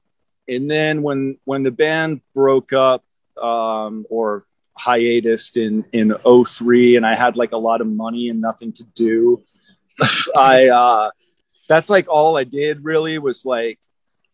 and 0.47 0.69
then 0.69 1.01
when 1.01 1.37
when 1.45 1.63
the 1.63 1.71
band 1.71 2.21
broke 2.33 2.73
up 2.73 3.03
um, 3.41 4.05
or 4.09 4.45
hiatus 4.77 5.55
in 5.57 5.85
in 5.91 6.15
03 6.45 6.95
and 6.95 7.05
I 7.05 7.15
had 7.15 7.35
like 7.35 7.51
a 7.51 7.57
lot 7.57 7.81
of 7.81 7.87
money 7.87 8.29
and 8.29 8.41
nothing 8.41 8.71
to 8.73 8.83
do, 8.95 9.43
I 10.35 10.67
uh, 10.67 11.11
that's 11.67 11.89
like 11.89 12.07
all 12.09 12.37
I 12.37 12.43
did 12.43 12.83
really 12.83 13.17
was 13.17 13.45
like 13.45 13.79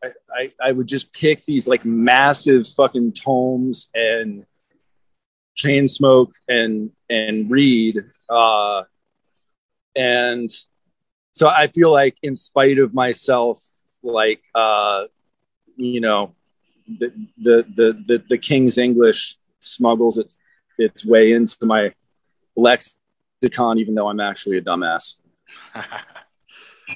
I, 0.03 0.51
I, 0.61 0.71
would 0.71 0.87
just 0.87 1.11
pick 1.11 1.43
these 1.45 1.67
like 1.67 1.83
massive 1.83 2.67
fucking 2.67 3.13
tomes 3.13 3.89
and 3.95 4.45
chain 5.55 5.87
smoke 5.87 6.33
and 6.47 6.91
and 7.09 7.49
read 7.49 8.03
uh, 8.29 8.83
and 9.95 10.49
so 11.31 11.47
I 11.47 11.67
feel 11.67 11.91
like 11.91 12.15
in 12.21 12.35
spite 12.35 12.77
of 12.77 12.93
myself 12.93 13.63
like 14.03 14.41
uh, 14.53 15.05
you 15.77 16.01
know, 16.01 16.35
the, 16.87 17.13
the, 17.37 17.65
the, 17.75 18.03
the, 18.05 18.23
the 18.29 18.37
King's 18.37 18.77
English 18.77 19.37
smuggles 19.59 20.17
its, 20.17 20.35
its 20.77 21.05
way 21.05 21.31
into 21.31 21.65
my 21.65 21.93
lexicon, 22.55 23.79
even 23.79 23.95
though 23.95 24.09
I'm 24.09 24.19
actually 24.19 24.57
a 24.57 24.61
dumbass. 24.61 25.21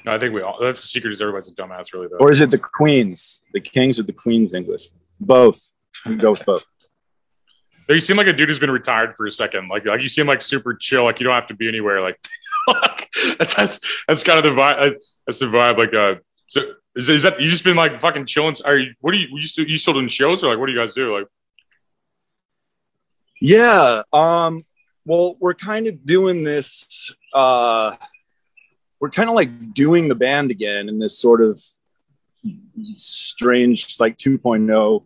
no, 0.04 0.14
I 0.14 0.18
think 0.18 0.34
we 0.34 0.42
all, 0.42 0.58
that's 0.60 0.82
the 0.82 0.88
secret 0.88 1.12
is 1.12 1.20
everybody's 1.20 1.48
a 1.48 1.54
dumbass, 1.54 1.92
really, 1.92 2.08
though. 2.08 2.18
Or 2.18 2.30
is 2.30 2.40
it 2.40 2.50
the 2.50 2.58
Queen's, 2.58 3.42
the 3.52 3.60
King's 3.60 3.98
or 3.98 4.04
the 4.04 4.12
Queen's 4.12 4.54
English? 4.54 4.88
Both. 5.20 5.74
You 6.06 6.16
go 6.16 6.30
with 6.30 6.44
both. 6.44 6.64
You 7.88 8.00
seem 8.00 8.16
like 8.16 8.26
a 8.26 8.32
dude 8.32 8.48
who's 8.48 8.58
been 8.58 8.70
retired 8.70 9.14
for 9.16 9.26
a 9.26 9.30
second. 9.30 9.68
Like, 9.68 9.84
like 9.84 10.00
you 10.00 10.08
seem 10.08 10.26
like 10.26 10.40
super 10.40 10.74
chill. 10.74 11.04
Like 11.04 11.20
you 11.20 11.24
don't 11.24 11.34
have 11.34 11.48
to 11.48 11.54
be 11.54 11.68
anywhere. 11.68 12.00
Like, 12.00 12.18
that's, 13.38 13.54
that's, 13.54 13.80
that's 14.08 14.24
kind 14.24 14.38
of 14.38 14.44
the 14.44 14.60
vibe. 14.60 14.94
That's 15.26 15.38
the 15.38 15.46
vibe. 15.46 15.76
Like, 15.76 15.92
uh, 15.92 16.20
so 16.48 16.62
is, 16.96 17.08
is 17.08 17.22
that 17.22 17.40
you 17.40 17.50
just 17.50 17.64
been 17.64 17.76
like 17.76 18.00
fucking 18.00 18.26
chilling? 18.26 18.56
Are 18.64 18.76
you? 18.76 18.94
What 19.00 19.12
do 19.12 19.18
you? 19.18 19.28
You 19.32 19.46
still 19.46 19.66
you 19.66 19.78
still 19.78 19.94
doing 19.94 20.08
shows 20.08 20.42
or 20.42 20.50
like 20.50 20.58
what 20.58 20.66
do 20.66 20.72
you 20.72 20.78
guys 20.78 20.94
do? 20.94 21.16
Like, 21.16 21.26
yeah. 23.40 24.02
Um. 24.12 24.64
Well, 25.04 25.36
we're 25.40 25.54
kind 25.54 25.86
of 25.88 26.06
doing 26.06 26.44
this. 26.44 27.12
Uh, 27.34 27.96
we're 29.02 29.10
kind 29.10 29.28
of 29.28 29.34
like 29.34 29.74
doing 29.74 30.06
the 30.06 30.14
band 30.14 30.52
again 30.52 30.88
in 30.88 31.00
this 31.00 31.18
sort 31.18 31.42
of 31.42 31.60
strange 32.96 33.98
like 33.98 34.16
2.0 34.16 35.04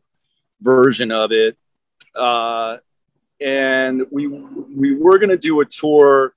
version 0.61 1.11
of 1.11 1.33
it. 1.33 1.57
Uh, 2.15 2.77
and 3.41 4.03
we 4.11 4.27
we 4.27 4.95
were 4.95 5.19
gonna 5.19 5.39
do 5.39 5.63
a 5.63 5.65
tour 5.65 6.35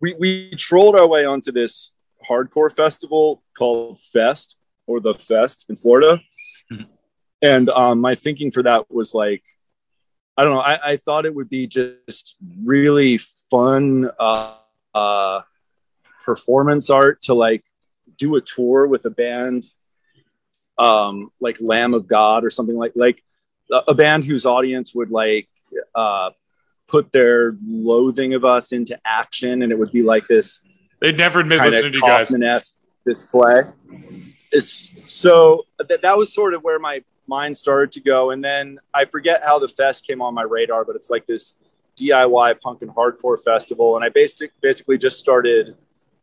we 0.00 0.14
we 0.18 0.50
trolled 0.56 0.96
our 0.96 1.06
way 1.06 1.26
onto 1.26 1.52
this 1.52 1.92
hardcore 2.26 2.74
festival 2.74 3.42
called 3.56 4.00
Fest 4.00 4.56
or 4.86 4.98
the 4.98 5.14
Fest 5.14 5.66
in 5.68 5.76
Florida. 5.76 6.22
Mm-hmm. 6.72 6.84
And 7.42 7.68
um, 7.68 8.00
my 8.00 8.14
thinking 8.14 8.50
for 8.50 8.62
that 8.62 8.90
was 8.90 9.12
like, 9.12 9.42
I 10.38 10.42
don't 10.42 10.54
know, 10.54 10.60
I, 10.60 10.92
I 10.92 10.96
thought 10.96 11.26
it 11.26 11.34
would 11.34 11.50
be 11.50 11.66
just 11.66 12.36
really 12.62 13.18
fun 13.50 14.10
uh, 14.18 14.54
uh, 14.94 15.42
performance 16.28 16.90
art 16.90 17.22
to 17.22 17.32
like 17.32 17.64
do 18.18 18.36
a 18.36 18.40
tour 18.42 18.86
with 18.86 19.06
a 19.06 19.10
band 19.10 19.64
um, 20.78 21.30
like 21.40 21.56
Lamb 21.58 21.94
of 21.94 22.06
God 22.06 22.44
or 22.44 22.50
something 22.50 22.76
like 22.76 22.92
like 22.94 23.22
a 23.70 23.94
band 23.94 24.26
whose 24.26 24.44
audience 24.44 24.94
would 24.94 25.10
like 25.10 25.48
uh, 25.94 26.30
put 26.86 27.12
their 27.12 27.56
loathing 27.66 28.34
of 28.34 28.44
us 28.44 28.72
into 28.72 28.98
action, 29.06 29.62
and 29.62 29.72
it 29.72 29.78
would 29.78 29.90
be 29.90 30.02
like 30.02 30.26
this. 30.28 30.60
they'd 31.00 31.16
never 31.16 31.40
admit 31.40 31.60
listening 31.60 31.92
to 31.92 31.98
you 31.98 32.02
guys. 32.02 32.30
display. 33.06 33.62
Is 34.52 34.94
so 35.06 35.64
that 35.78 36.02
that 36.02 36.16
was 36.18 36.32
sort 36.32 36.52
of 36.52 36.62
where 36.62 36.78
my 36.78 37.02
mind 37.26 37.56
started 37.56 37.90
to 37.92 38.00
go, 38.00 38.30
and 38.30 38.44
then 38.44 38.78
I 38.94 39.06
forget 39.06 39.42
how 39.44 39.58
the 39.58 39.68
fest 39.68 40.06
came 40.06 40.22
on 40.22 40.34
my 40.34 40.42
radar, 40.42 40.84
but 40.84 40.94
it's 40.94 41.10
like 41.10 41.26
this 41.26 41.56
DIY 41.98 42.60
punk 42.60 42.82
and 42.82 42.90
hardcore 42.90 43.42
festival, 43.42 43.96
and 43.96 44.04
I 44.04 44.10
basically 44.10 44.50
basically 44.62 44.98
just 44.98 45.18
started 45.18 45.76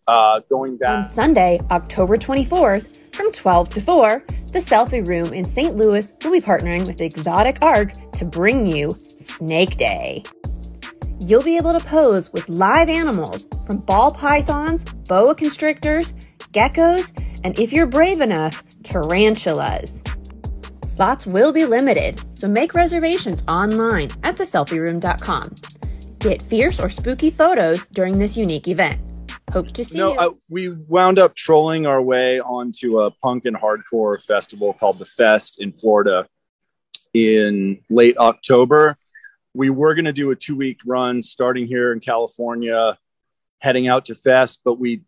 uh, 0.08 0.42
going 0.50 0.78
back 0.78 1.06
on 1.06 1.12
Sunday, 1.12 1.60
October 1.72 2.18
twenty 2.18 2.46
fourth, 2.46 3.14
from 3.16 3.32
twelve 3.32 3.70
to 3.70 3.82
four. 3.82 4.24
The 4.54 4.60
Selfie 4.60 5.06
Room 5.06 5.34
in 5.34 5.44
St. 5.44 5.76
Louis 5.76 6.14
will 6.24 6.32
be 6.32 6.40
partnering 6.40 6.88
with 6.88 7.02
Exotic 7.02 7.58
Arc 7.62 7.92
to 8.14 8.24
bring 8.24 8.66
you 8.66 8.92
Snake 8.92 9.76
Day 9.76 10.24
you'll 11.26 11.44
be 11.44 11.58
able 11.58 11.78
to 11.78 11.84
pose 11.84 12.32
with 12.34 12.48
live 12.50 12.90
animals 12.90 13.48
from 13.66 13.80
ball 13.80 14.12
pythons, 14.12 14.84
boa 15.08 15.34
constrictors, 15.34 16.14
geckos, 16.54 17.12
and 17.44 17.58
if 17.58 17.74
you're 17.74 17.88
brave 17.88 18.22
enough, 18.22 18.64
tarantulas. 18.84 20.04
Slots 20.88 21.26
will 21.26 21.52
be 21.52 21.66
limited, 21.66 22.22
so 22.38 22.48
make 22.48 22.76
reservations 22.76 23.44
online 23.48 24.10
at 24.24 24.36
theselfieroom.com. 24.36 25.56
Get 26.20 26.44
fierce 26.44 26.80
or 26.80 26.90
spooky 26.90 27.32
photos 27.32 27.88
during 27.90 28.20
this 28.20 28.38
unique 28.38 28.68
event. 28.68 29.02
Hope 29.52 29.72
to 29.72 29.86
see 29.86 29.98
no, 29.98 30.14
you. 30.14 30.20
Uh, 30.20 30.30
we 30.50 30.70
wound 30.70 31.20
up 31.20 31.36
trolling 31.36 31.86
our 31.86 32.02
way 32.02 32.40
onto 32.40 33.00
a 33.00 33.12
punk 33.12 33.46
and 33.46 33.56
hardcore 33.56 34.22
festival 34.22 34.74
called 34.74 35.00
the 35.00 35.06
Fest 35.06 35.62
in 35.62 35.72
Florida 35.72 36.28
in 37.14 37.80
late 37.90 38.18
October 38.18 38.98
we 39.56 39.70
were 39.70 39.96
going 39.96 40.06
to 40.06 40.14
do 40.14 40.32
a 40.32 40.36
two 40.36 40.56
week 40.56 40.82
run 40.86 41.22
starting 41.22 41.66
here 41.66 41.94
in 41.94 42.00
California, 42.00 42.98
heading 43.60 43.88
out 43.88 44.06
to 44.06 44.16
Fest, 44.16 44.62
but 44.66 44.78
we 44.78 45.02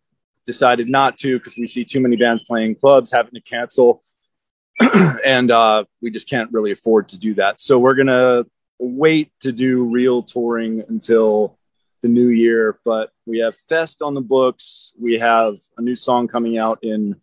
decided 0.46 0.88
not 0.88 1.18
to 1.18 1.38
because 1.38 1.56
we 1.56 1.66
see 1.66 1.84
too 1.84 2.00
many 2.00 2.16
bands 2.16 2.42
playing 2.42 2.74
clubs 2.74 3.12
having 3.12 3.34
to 3.34 3.40
cancel. 3.40 4.02
and 5.26 5.50
uh, 5.50 5.84
we 6.00 6.10
just 6.10 6.28
can't 6.30 6.50
really 6.50 6.72
afford 6.72 7.08
to 7.10 7.18
do 7.18 7.34
that. 7.34 7.60
So 7.60 7.78
we're 7.78 7.94
going 7.94 8.06
to 8.06 8.46
wait 8.78 9.30
to 9.40 9.52
do 9.52 9.84
real 9.84 10.22
touring 10.22 10.82
until 10.88 11.57
the 12.02 12.08
new 12.08 12.28
year. 12.28 12.78
But 12.84 13.10
we 13.26 13.38
have 13.38 13.56
Fest 13.68 14.02
on 14.02 14.14
the 14.14 14.20
books. 14.20 14.92
We 14.98 15.18
have 15.18 15.56
a 15.76 15.82
new 15.82 15.94
song 15.94 16.28
coming 16.28 16.58
out 16.58 16.78
in 16.82 17.16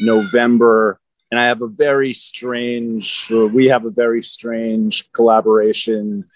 November. 0.00 1.00
And 1.30 1.40
I 1.40 1.46
have 1.46 1.62
a 1.62 1.68
very 1.68 2.12
strange, 2.12 3.30
we 3.30 3.66
have 3.66 3.84
a 3.84 3.90
very 3.90 4.22
strange 4.22 5.10
collaboration 5.12 6.26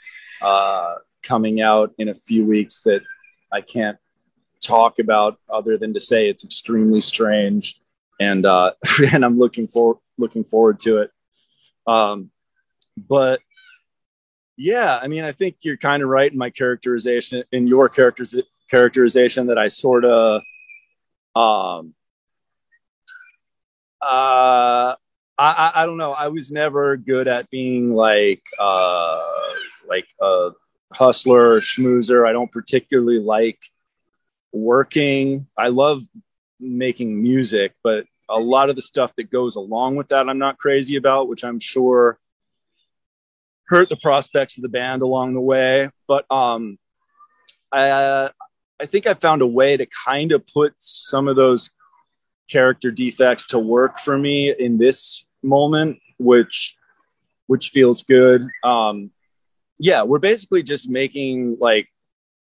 uh, 0.42 0.94
coming 1.22 1.60
out 1.60 1.92
in 1.98 2.08
a 2.08 2.14
few 2.14 2.44
weeks 2.44 2.82
that 2.82 3.02
I 3.52 3.60
can't 3.60 3.98
talk 4.60 4.98
about 4.98 5.38
other 5.48 5.78
than 5.78 5.94
to 5.94 6.00
say 6.00 6.28
it's 6.28 6.44
extremely 6.44 7.00
strange 7.00 7.80
and 8.20 8.44
uh, 8.46 8.72
and 9.12 9.24
I'm 9.24 9.38
looking 9.38 9.66
for 9.66 9.98
looking 10.16 10.44
forward 10.44 10.80
to 10.80 10.98
it. 10.98 11.10
Um, 11.86 12.30
but 12.96 13.40
yeah, 14.58 14.98
I 15.00 15.06
mean, 15.06 15.22
I 15.22 15.30
think 15.30 15.58
you're 15.60 15.76
kind 15.76 16.02
of 16.02 16.08
right 16.08 16.30
in 16.30 16.36
my 16.36 16.50
characterization 16.50 17.44
in 17.52 17.68
your 17.68 17.88
characterization 17.88 19.46
that 19.46 19.56
I 19.56 19.68
sort 19.68 20.04
of 20.04 20.42
um 21.36 21.94
uh 24.02 24.96
I, 25.40 25.72
I 25.76 25.86
don't 25.86 25.96
know. 25.96 26.12
I 26.12 26.28
was 26.28 26.50
never 26.50 26.96
good 26.96 27.28
at 27.28 27.48
being 27.50 27.94
like 27.94 28.42
uh 28.58 29.22
like 29.88 30.08
a 30.20 30.50
hustler 30.92 31.52
or 31.52 31.60
schmoozer. 31.60 32.28
I 32.28 32.32
don't 32.32 32.50
particularly 32.50 33.20
like 33.20 33.60
working. 34.52 35.46
I 35.56 35.68
love 35.68 36.02
making 36.58 37.22
music, 37.22 37.74
but 37.84 38.06
a 38.28 38.40
lot 38.40 38.70
of 38.70 38.76
the 38.76 38.82
stuff 38.82 39.14
that 39.16 39.30
goes 39.30 39.54
along 39.54 39.94
with 39.94 40.08
that, 40.08 40.28
I'm 40.28 40.38
not 40.38 40.58
crazy 40.58 40.96
about, 40.96 41.28
which 41.28 41.44
I'm 41.44 41.60
sure 41.60 42.18
hurt 43.68 43.88
the 43.88 43.96
prospects 43.96 44.56
of 44.56 44.62
the 44.62 44.68
band 44.68 45.02
along 45.02 45.34
the 45.34 45.40
way. 45.40 45.90
But 46.06 46.30
um, 46.30 46.78
I, 47.72 48.30
I 48.80 48.86
think 48.86 49.06
I 49.06 49.14
found 49.14 49.42
a 49.42 49.46
way 49.46 49.76
to 49.76 49.86
kind 50.06 50.32
of 50.32 50.46
put 50.46 50.74
some 50.78 51.28
of 51.28 51.36
those 51.36 51.70
character 52.50 52.90
defects 52.90 53.46
to 53.46 53.58
work 53.58 53.98
for 53.98 54.16
me 54.16 54.54
in 54.56 54.78
this 54.78 55.24
moment, 55.42 55.98
which 56.18 56.74
which 57.46 57.70
feels 57.70 58.02
good. 58.02 58.46
Um, 58.62 59.10
yeah, 59.78 60.02
we're 60.02 60.18
basically 60.18 60.62
just 60.62 60.88
making 60.88 61.56
like 61.60 61.88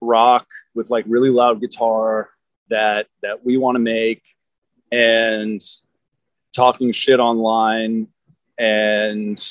rock 0.00 0.46
with 0.74 0.90
like 0.90 1.04
really 1.06 1.30
loud 1.30 1.60
guitar 1.60 2.30
that 2.70 3.06
that 3.22 3.44
we 3.44 3.56
want 3.56 3.76
to 3.76 3.80
make 3.80 4.22
and 4.90 5.60
talking 6.54 6.92
shit 6.92 7.20
online 7.20 8.08
and 8.58 9.42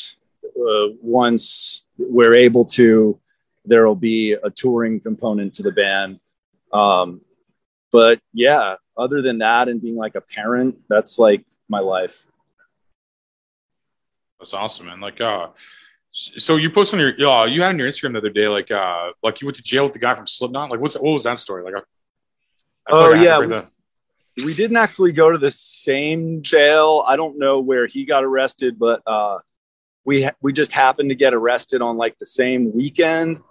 uh, 0.59 0.93
once 1.01 1.85
we're 1.97 2.33
able 2.33 2.65
to 2.65 3.19
there 3.65 3.85
will 3.87 3.95
be 3.95 4.33
a 4.33 4.49
touring 4.49 4.99
component 4.99 5.53
to 5.53 5.63
the 5.63 5.71
band 5.71 6.19
um, 6.73 7.21
but 7.91 8.19
yeah 8.33 8.75
other 8.97 9.21
than 9.21 9.39
that 9.39 9.67
and 9.67 9.81
being 9.81 9.95
like 9.95 10.15
a 10.15 10.21
parent 10.21 10.77
that's 10.89 11.19
like 11.19 11.45
my 11.67 11.79
life 11.79 12.25
that's 14.39 14.53
awesome 14.53 14.85
man 14.85 14.99
like 14.99 15.21
uh 15.21 15.47
so 16.11 16.55
you 16.55 16.69
posted 16.69 16.99
on 16.99 17.13
your, 17.17 17.29
uh, 17.29 17.45
you 17.45 17.61
had 17.61 17.69
on 17.69 17.79
your 17.79 17.87
Instagram 17.87 18.13
the 18.13 18.17
other 18.17 18.29
day, 18.29 18.47
like, 18.47 18.71
uh, 18.71 19.11
like 19.21 19.41
you 19.41 19.47
went 19.47 19.57
to 19.57 19.63
jail 19.63 19.83
with 19.83 19.93
the 19.93 19.99
guy 19.99 20.15
from 20.15 20.27
Slipknot. 20.27 20.71
Like, 20.71 20.81
what's 20.81 20.95
what 20.95 21.11
was 21.11 21.23
that 21.23 21.39
story? 21.39 21.63
Like, 21.63 21.75
I, 21.75 21.79
I 21.79 21.81
oh 22.89 23.13
yeah, 23.13 23.39
we, 23.39 24.45
we, 24.45 24.53
didn't 24.55 24.77
actually 24.77 25.11
go 25.11 25.31
to 25.31 25.37
the 25.37 25.51
same 25.51 26.41
jail. 26.41 27.05
I 27.07 27.15
don't 27.15 27.37
know 27.37 27.59
where 27.59 27.85
he 27.85 28.05
got 28.05 28.23
arrested, 28.23 28.79
but 28.79 29.01
uh, 29.05 29.39
we 30.05 30.23
ha- 30.23 30.35
we 30.41 30.53
just 30.53 30.71
happened 30.71 31.09
to 31.09 31.15
get 31.15 31.33
arrested 31.33 31.81
on 31.81 31.97
like 31.97 32.17
the 32.17 32.25
same 32.25 32.73
weekend. 32.75 33.41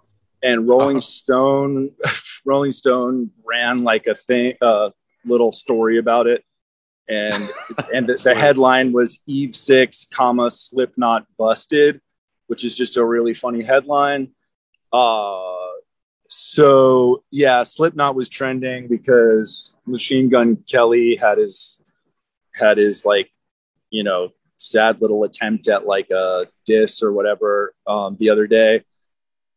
And 0.42 0.68
Rolling 0.68 0.98
uh-huh. 0.98 1.00
Stone, 1.00 1.90
Rolling 2.44 2.72
Stone 2.72 3.30
ran 3.44 3.82
like 3.82 4.06
a 4.06 4.14
thing, 4.14 4.54
a 4.62 4.64
uh, 4.64 4.90
little 5.24 5.50
story 5.50 5.98
about 5.98 6.26
it, 6.26 6.44
and 7.08 7.50
and 7.92 8.06
the, 8.08 8.14
the 8.14 8.34
headline 8.34 8.92
was 8.92 9.18
Eve 9.26 9.54
Six, 9.54 10.06
comma 10.11 10.50
Slipknot 10.50 11.26
busted 11.37 12.00
which 12.48 12.64
is 12.64 12.76
just 12.76 12.96
a 12.96 13.04
really 13.04 13.32
funny 13.32 13.62
headline. 13.62 14.32
Uh, 14.92 15.54
so 16.26 17.22
yeah, 17.30 17.62
Slipknot 17.62 18.14
was 18.14 18.28
trending 18.28 18.88
because 18.88 19.74
Machine 19.87 20.28
Gun 20.28 20.56
Kelly 20.68 21.14
had 21.14 21.38
his 21.38 21.80
had 22.52 22.78
his 22.78 23.04
like 23.04 23.30
you 23.90 24.02
know 24.02 24.30
sad 24.58 25.00
little 25.00 25.24
attempt 25.24 25.68
at 25.68 25.86
like 25.86 26.10
a 26.10 26.46
diss 26.66 27.02
or 27.02 27.12
whatever 27.12 27.74
um, 27.86 28.16
the 28.18 28.30
other 28.30 28.46
day. 28.46 28.84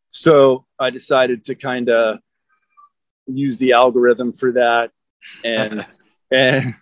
So 0.09 0.65
I 0.79 0.89
decided 0.89 1.45
to 1.45 1.55
kind 1.55 1.89
of 1.89 2.19
use 3.27 3.57
the 3.59 3.73
algorithm 3.73 4.33
for 4.33 4.53
that 4.53 4.91
and 5.43 5.85
and 6.31 6.75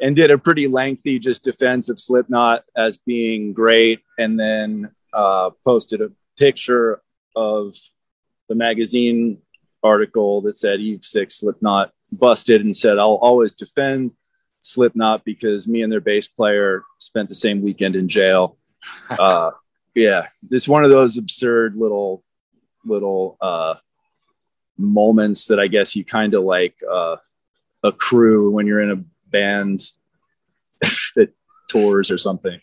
and 0.00 0.14
did 0.14 0.30
a 0.30 0.38
pretty 0.38 0.68
lengthy 0.68 1.18
just 1.18 1.44
defense 1.44 1.88
of 1.88 1.98
Slipknot 1.98 2.64
as 2.76 2.96
being 2.98 3.52
great 3.52 4.00
and 4.16 4.38
then 4.38 4.90
uh, 5.12 5.50
posted 5.64 6.00
a 6.00 6.12
picture 6.38 7.02
of 7.34 7.74
the 8.48 8.54
magazine 8.54 9.38
article 9.82 10.42
that 10.42 10.56
said 10.56 10.80
Eve 10.80 11.02
Six 11.02 11.40
Slipknot 11.40 11.92
busted 12.20 12.60
and 12.60 12.76
said 12.76 12.98
I'll 12.98 13.18
always 13.20 13.54
defend 13.54 14.12
Slipknot 14.60 15.24
because 15.24 15.68
me 15.68 15.82
and 15.82 15.92
their 15.92 16.00
bass 16.00 16.28
player 16.28 16.82
spent 16.98 17.28
the 17.28 17.34
same 17.34 17.62
weekend 17.62 17.96
in 17.96 18.08
jail. 18.08 18.56
Uh, 19.10 19.50
yeah, 19.94 20.28
just 20.50 20.68
one 20.68 20.84
of 20.84 20.90
those 20.90 21.18
absurd 21.18 21.74
little 21.76 22.22
little 22.86 23.36
uh, 23.40 23.74
moments 24.78 25.46
that 25.46 25.58
I 25.58 25.66
guess 25.66 25.96
you 25.96 26.04
kind 26.04 26.32
of 26.34 26.44
like 26.44 26.74
uh, 26.90 27.16
accrue 27.82 28.50
when 28.50 28.66
you're 28.66 28.80
in 28.80 28.92
a 28.92 29.04
band 29.30 29.80
that 31.16 31.34
tours 31.68 32.10
or 32.10 32.16
something. 32.16 32.60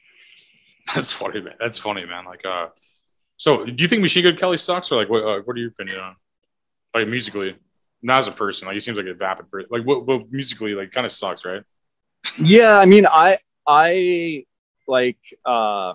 That's 0.96 1.12
funny, 1.12 1.42
man. 1.42 1.56
That's 1.60 1.78
funny, 1.78 2.06
man. 2.06 2.26
Like, 2.26 2.46
uh, 2.46 2.68
so 3.38 3.66
do 3.66 3.84
you 3.84 3.90
think 3.90 4.02
Machine 4.02 4.24
Gun 4.24 4.38
Kelly 4.38 4.58
sucks, 4.58 4.92
or 4.92 4.96
like, 4.96 5.10
what? 5.10 5.24
Uh, 5.24 5.42
what 5.44 5.58
are 5.58 5.60
your 5.60 5.70
opinion 5.70 6.00
on, 6.00 6.16
like, 6.94 7.08
musically? 7.08 7.56
not 8.06 8.20
as 8.20 8.28
a 8.28 8.32
person. 8.32 8.68
Like 8.68 8.76
he 8.76 8.80
seems 8.82 8.98
like 8.98 9.08
a 9.08 9.16
vapid 9.16 9.50
person. 9.50 9.68
Like 9.72 9.84
what, 9.84 10.06
what 10.06 10.32
musically, 10.32 10.74
like 10.76 10.92
kind 10.92 11.06
of 11.06 11.12
sucks, 11.12 11.44
right? 11.44 11.64
Yeah, 12.38 12.80
I 12.80 12.86
mean, 12.86 13.06
I 13.06 13.38
I 13.68 14.46
like 14.88 15.18
uh 15.46 15.94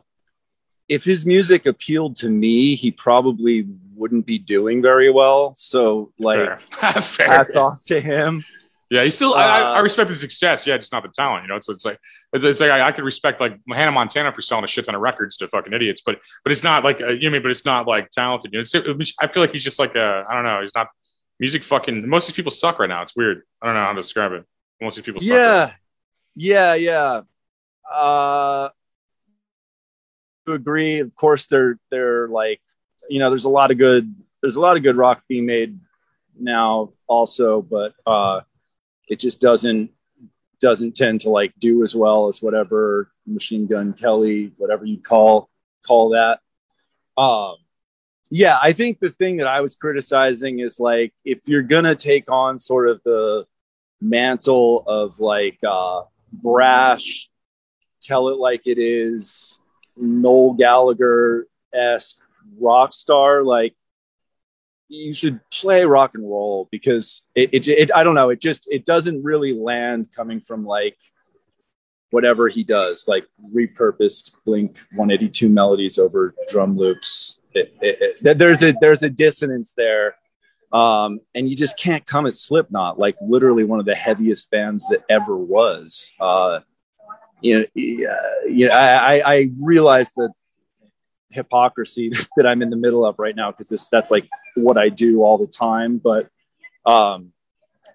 if 0.89 1.05
his 1.05 1.25
music 1.25 1.67
appealed 1.67 2.17
to 2.17 2.29
me, 2.29 2.75
he 2.75 2.91
probably 2.91 3.67
wouldn't 3.95 4.27
be 4.27 4.39
doing 4.39 4.83
very 4.83 5.11
well. 5.11 5.55
So 5.55 6.13
like, 6.19 6.61
Fair. 6.61 7.03
Fair. 7.03 7.27
hats 7.27 7.55
off 7.55 7.85
to 7.85 8.01
him. 8.01 8.45
Yeah, 8.91 9.05
he 9.05 9.11
still. 9.11 9.35
Uh, 9.35 9.37
I, 9.37 9.59
I, 9.61 9.79
uh, 9.79 9.83
respect 9.83 10.11
his 10.11 10.19
success. 10.19 10.67
Yeah, 10.67 10.77
just 10.77 10.93
not 10.93 11.05
the 11.05 11.11
talent. 11.11 11.45
You 11.45 11.49
know, 11.49 11.55
it's 11.55 11.69
it's 11.69 11.85
like 11.85 12.01
it's, 12.33 12.45
it's 12.45 12.59
like 12.59 12.73
I, 12.73 12.89
I, 12.89 12.93
could 12.93 13.05
respect 13.05 13.41
like 13.41 13.57
Hannah 13.69 13.93
Montana 13.93 14.33
for 14.33 14.43
selling 14.43 14.65
a 14.65 14.67
shit 14.67 14.85
ton 14.85 14.97
of 14.97 15.01
records 15.01 15.37
to 15.37 15.47
fucking 15.47 15.73
idiots, 15.73 16.03
but 16.05 16.19
but 16.43 16.51
it's 16.51 16.65
not 16.65 16.83
like 16.83 17.01
uh, 17.01 17.11
you 17.11 17.21
know 17.23 17.29
I 17.29 17.33
mean. 17.35 17.43
But 17.43 17.53
it's 17.53 17.65
not 17.65 17.87
like 17.87 18.11
talented. 18.11 18.53
You 18.53 18.59
know, 18.59 18.97
it's, 18.99 19.15
I 19.21 19.29
feel 19.29 19.45
like 19.45 19.53
he's 19.53 19.63
just 19.63 19.79
like 19.79 19.95
a 19.95 20.25
I 20.29 20.35
don't 20.35 20.43
know. 20.43 20.61
He's 20.63 20.75
not 20.75 20.89
music. 21.39 21.63
Fucking 21.63 22.09
most 22.09 22.25
of 22.25 22.29
these 22.29 22.37
people 22.37 22.51
suck 22.51 22.81
right 22.81 22.89
now. 22.89 23.03
It's 23.03 23.15
weird. 23.15 23.43
I 23.63 23.67
don't 23.67 23.77
know 23.77 23.85
how 23.85 23.93
to 23.93 24.03
describe 24.03 24.33
it. 24.33 24.45
Most 24.81 24.99
of 24.99 25.05
these 25.05 25.07
people. 25.07 25.21
Suck. 25.21 25.31
Yeah, 25.31 25.65
right 25.67 25.75
yeah, 26.35 26.75
yeah. 26.75 27.23
Uh, 27.91 28.71
to 30.47 30.53
agree. 30.53 31.01
Of 31.01 31.15
course, 31.17 31.47
they're 31.47 31.79
they're 31.91 32.29
like 32.29 32.61
you 33.09 33.19
know. 33.19 33.31
There's 33.31 33.45
a 33.45 33.51
lot 33.51 33.71
of 33.71 33.79
good. 33.79 34.15
There's 34.43 34.57
a 34.57 34.61
lot 34.61 34.77
of 34.77 34.83
good 34.83 34.97
rock 34.97 35.23
being 35.29 35.47
made 35.47 35.79
now, 36.39 36.93
also, 37.07 37.63
but. 37.63 37.95
uh 38.07 38.41
it 39.11 39.19
just 39.19 39.41
doesn't 39.41 39.91
doesn't 40.61 40.95
tend 40.95 41.21
to 41.23 41.31
like 41.31 41.53
do 41.59 41.83
as 41.83 41.95
well 41.97 42.29
as 42.29 42.41
whatever 42.41 43.11
machine 43.27 43.67
gun 43.67 43.93
kelly 43.93 44.53
whatever 44.57 44.85
you 44.85 44.99
call 44.99 45.51
call 45.85 46.11
that 46.11 46.39
um 47.21 47.57
yeah 48.31 48.59
i 48.63 48.73
think 48.73 49.01
the 49.01 49.11
thing 49.11 49.39
that 49.39 49.47
i 49.47 49.61
was 49.61 49.75
criticizing 49.75 50.61
is 50.61 50.79
like 50.79 51.13
if 51.25 51.41
you're 51.47 51.63
gonna 51.63 51.97
take 51.97 52.31
on 52.31 52.59
sort 52.59 52.89
of 52.89 53.03
the 53.05 53.45
mantle 54.01 54.85
of 54.87 55.19
like 55.19 55.59
uh 55.67 56.03
brash 56.33 57.29
tell 58.01 58.29
it 58.29 58.39
like 58.39 58.63
it 58.67 58.79
is 58.79 59.61
noel 59.97 60.55
gallagher 60.55 61.47
esque 61.75 62.19
rock 62.59 62.93
star 62.93 63.43
like 63.43 63.75
you 64.91 65.13
should 65.13 65.41
play 65.51 65.85
rock 65.85 66.15
and 66.15 66.25
roll 66.25 66.69
because 66.73 67.23
it, 67.37 67.51
it, 67.53 67.69
it, 67.69 67.91
I 67.95 68.03
don't 68.03 68.17
know, 68.17 68.31
it 68.31 68.41
just, 68.41 68.67
it 68.69 68.85
doesn't 68.85 69.23
really 69.23 69.55
land 69.55 70.09
coming 70.15 70.41
from 70.41 70.67
like 70.67 70.99
whatever 72.11 72.49
he 72.49 72.65
does, 72.65 73.07
like 73.07 73.25
repurposed 73.55 74.33
Blink 74.45 74.79
182 74.97 75.49
melodies 75.49 75.97
over 75.97 76.35
drum 76.49 76.77
loops. 76.77 77.41
It, 77.55 77.73
it, 77.81 78.37
there's 78.37 78.65
a, 78.65 78.75
there's 78.81 79.05
a 79.05 79.11
dissonance 79.11 79.75
there. 79.75 80.17
Um, 80.73 81.21
and 81.35 81.49
you 81.49 81.57
just 81.57 81.79
can't 81.79 82.07
come 82.07 82.27
at 82.27 82.37
Slipknot, 82.37 82.99
like 82.99 83.17
literally 83.21 83.65
one 83.65 83.81
of 83.81 83.87
the 83.87 83.95
heaviest 83.95 84.51
bands 84.51 84.89
that 84.89 85.05
ever 85.11 85.37
was. 85.37 86.13
Uh, 86.21 86.61
you 87.41 87.59
know, 87.59 87.65
you 87.75 88.69
know, 88.69 88.75
I, 88.75 89.35
I 89.35 89.51
that 90.17 90.33
hypocrisy 91.31 92.13
that 92.37 92.47
I'm 92.47 92.63
in 92.63 92.71
the 92.71 92.77
middle 92.77 93.05
of 93.05 93.19
right 93.19 93.35
now 93.35 93.51
because 93.51 93.69
this 93.69 93.87
that's 93.89 94.11
like 94.11 94.29
what 94.55 94.79
I 94.79 94.89
do 94.89 95.23
all 95.23 95.39
the 95.39 95.47
time. 95.47 95.99
But 95.99 96.29
um, 96.87 97.33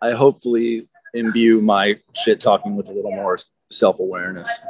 I 0.02 0.12
hopefully 0.12 0.88
imbue 1.14 1.62
my 1.62 2.00
shit 2.14 2.40
talking 2.40 2.76
with 2.76 2.90
a 2.90 2.94
little 2.94 3.12
more 3.12 3.38
self 3.72 4.00
awareness. 4.00 4.62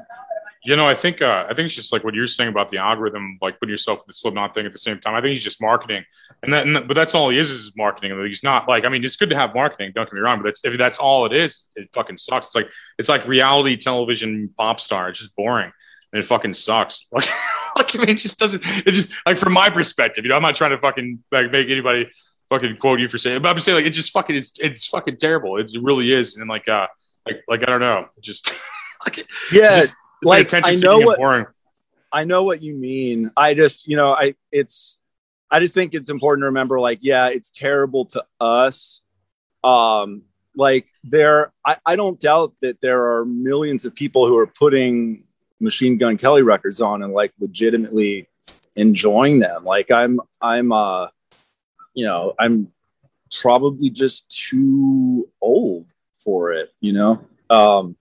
You 0.66 0.76
know, 0.76 0.88
I 0.88 0.96
think 0.96 1.22
uh, 1.22 1.46
I 1.48 1.54
think 1.54 1.68
it's 1.68 1.76
just 1.76 1.94
like 1.94 2.04
what 2.04 2.14
you're 2.14 2.28
saying 2.28 2.50
about 2.50 2.72
the 2.72 2.78
algorithm, 2.78 3.38
like 3.42 3.60
putting 3.60 3.72
yourself 3.72 4.00
with 4.00 4.08
the 4.08 4.14
Slipknot 4.14 4.54
thing 4.54 4.66
at 4.66 4.74
the 4.74 4.80
same 4.80 5.00
time. 5.00 5.14
I 5.16 5.22
think 5.22 5.34
he's 5.34 5.44
just 5.44 5.62
marketing, 5.62 6.04
and 6.44 6.52
then 6.52 6.88
but 6.88 6.96
that's 6.96 7.14
all 7.14 7.30
he 7.30 7.38
is 7.38 7.52
is 7.52 7.72
marketing. 7.78 8.12
And 8.12 8.28
he's 8.28 8.44
not 8.44 8.68
like 8.68 8.86
I 8.86 8.90
mean, 8.90 9.04
it's 9.04 9.16
good 9.16 9.30
to 9.30 9.36
have 9.36 9.54
marketing. 9.54 9.92
Don't 9.94 10.06
get 10.06 10.14
me 10.14 10.22
wrong, 10.22 10.40
but 10.40 10.46
that's 10.46 10.62
if 10.64 10.78
that's 10.78 10.98
all 10.98 11.26
it 11.26 11.34
is, 11.34 11.66
it 11.76 11.90
fucking 11.94 12.18
sucks. 12.18 12.48
It's 12.48 12.56
like 12.56 12.68
it's 12.98 13.10
like 13.10 13.28
reality 13.28 13.78
television 13.78 14.50
pop 14.58 14.80
star. 14.80 15.10
It's 15.10 15.20
just 15.20 15.36
boring 15.36 15.72
and 16.16 16.24
it 16.24 16.28
fucking 16.28 16.54
sucks. 16.54 17.06
Like 17.12 17.30
like 17.76 17.96
I 17.96 17.98
mean, 18.00 18.10
it 18.12 18.16
just 18.16 18.40
doesn't. 18.40 18.62
It 18.64 18.92
just 18.92 19.10
like 19.26 19.38
from 19.38 19.52
my 19.52 19.70
perspective, 19.70 20.24
you 20.24 20.30
know, 20.30 20.36
I'm 20.36 20.42
not 20.42 20.56
trying 20.56 20.72
to 20.72 20.78
fucking 20.78 21.22
like 21.30 21.52
make 21.52 21.70
anybody 21.70 22.10
fucking 22.50 22.78
quote 22.78 23.02
you 23.02 23.10
for 23.10 23.18
saying, 23.18 23.42
but 23.42 23.50
I'm 23.50 23.60
saying 23.60 23.76
like 23.76 23.86
it 23.86 23.90
just 23.90 24.12
fucking 24.12 24.36
it's 24.36 24.54
it's 24.60 24.88
fucking 24.88 25.18
terrible. 25.18 25.58
It 25.58 25.70
really 25.82 26.14
is, 26.14 26.36
and 26.38 26.48
like 26.48 26.70
uh 26.70 26.88
like 27.26 27.44
like 27.50 27.64
I 27.64 27.66
don't 27.66 27.82
know, 27.82 28.06
just 28.22 28.54
like, 29.06 29.28
yeah, 29.52 29.82
just, 29.82 29.94
like 30.26 30.54
I 30.54 30.76
know 30.76 31.00
what 31.00 31.18
boring. 31.18 31.46
I 32.12 32.24
know 32.24 32.44
what 32.44 32.62
you 32.62 32.76
mean. 32.76 33.32
I 33.36 33.54
just 33.54 33.88
you 33.88 33.98
know 33.98 34.14
I 34.14 34.36
it's 34.52 35.00
I 35.50 35.60
just 35.60 35.74
think 35.74 35.94
it's 35.94 36.10
important 36.10 36.42
to 36.44 36.48
remember 36.48 36.80
like 36.80 37.00
yeah, 37.02 37.28
it's 37.28 37.52
terrible 37.52 38.06
to 38.08 38.26
us. 38.40 39.02
Um, 39.64 40.24
like 40.56 40.88
there, 41.04 41.52
I, 41.66 41.78
I 41.86 41.96
don't 41.96 42.20
doubt 42.20 42.54
that 42.62 42.82
there 42.82 43.18
are 43.18 43.26
millions 43.26 43.86
of 43.86 43.96
people 43.96 44.28
who 44.28 44.38
are 44.38 44.48
putting 44.48 45.24
Machine 45.60 45.98
Gun 45.98 46.18
Kelly 46.18 46.42
records 46.42 46.82
on 46.82 47.04
and 47.04 47.14
like 47.14 47.34
legitimately 47.40 48.28
enjoying 48.76 49.40
them. 49.40 49.64
Like 49.64 49.92
I'm 49.92 50.20
I'm 50.42 50.72
uh 50.72 51.08
you 51.94 52.06
know, 52.06 52.34
I'm 52.40 52.72
probably 53.42 53.90
just 53.90 54.30
too 54.30 55.30
old 55.42 55.88
for 56.14 56.54
it, 56.54 56.74
you 56.82 56.94
know. 56.94 57.26
Um 57.50 57.96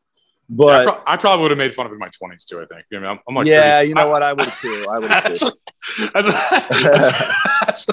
but 0.48 0.74
I, 0.74 0.84
pro- 0.84 1.02
I, 1.06 1.16
probably 1.16 1.42
would 1.42 1.50
have 1.52 1.58
made 1.58 1.74
fun 1.74 1.86
of 1.86 1.92
it 1.92 1.94
in 1.94 1.98
my 1.98 2.08
twenties 2.08 2.44
too. 2.44 2.60
I 2.60 2.66
think. 2.66 2.84
I 2.92 2.96
mean, 2.96 3.04
I'm, 3.04 3.18
I'm 3.28 3.34
like, 3.34 3.46
yeah, 3.46 3.78
30, 3.78 3.88
you 3.88 3.94
know 3.94 4.02
I, 4.02 4.04
what? 4.04 4.22
I 4.22 4.32
would 4.32 4.52
too. 4.58 4.86
I 4.90 4.98
would. 4.98 5.10
that's, 5.10 5.42
what, 5.42 5.54
that's, 6.12 6.26
that's, 6.26 7.86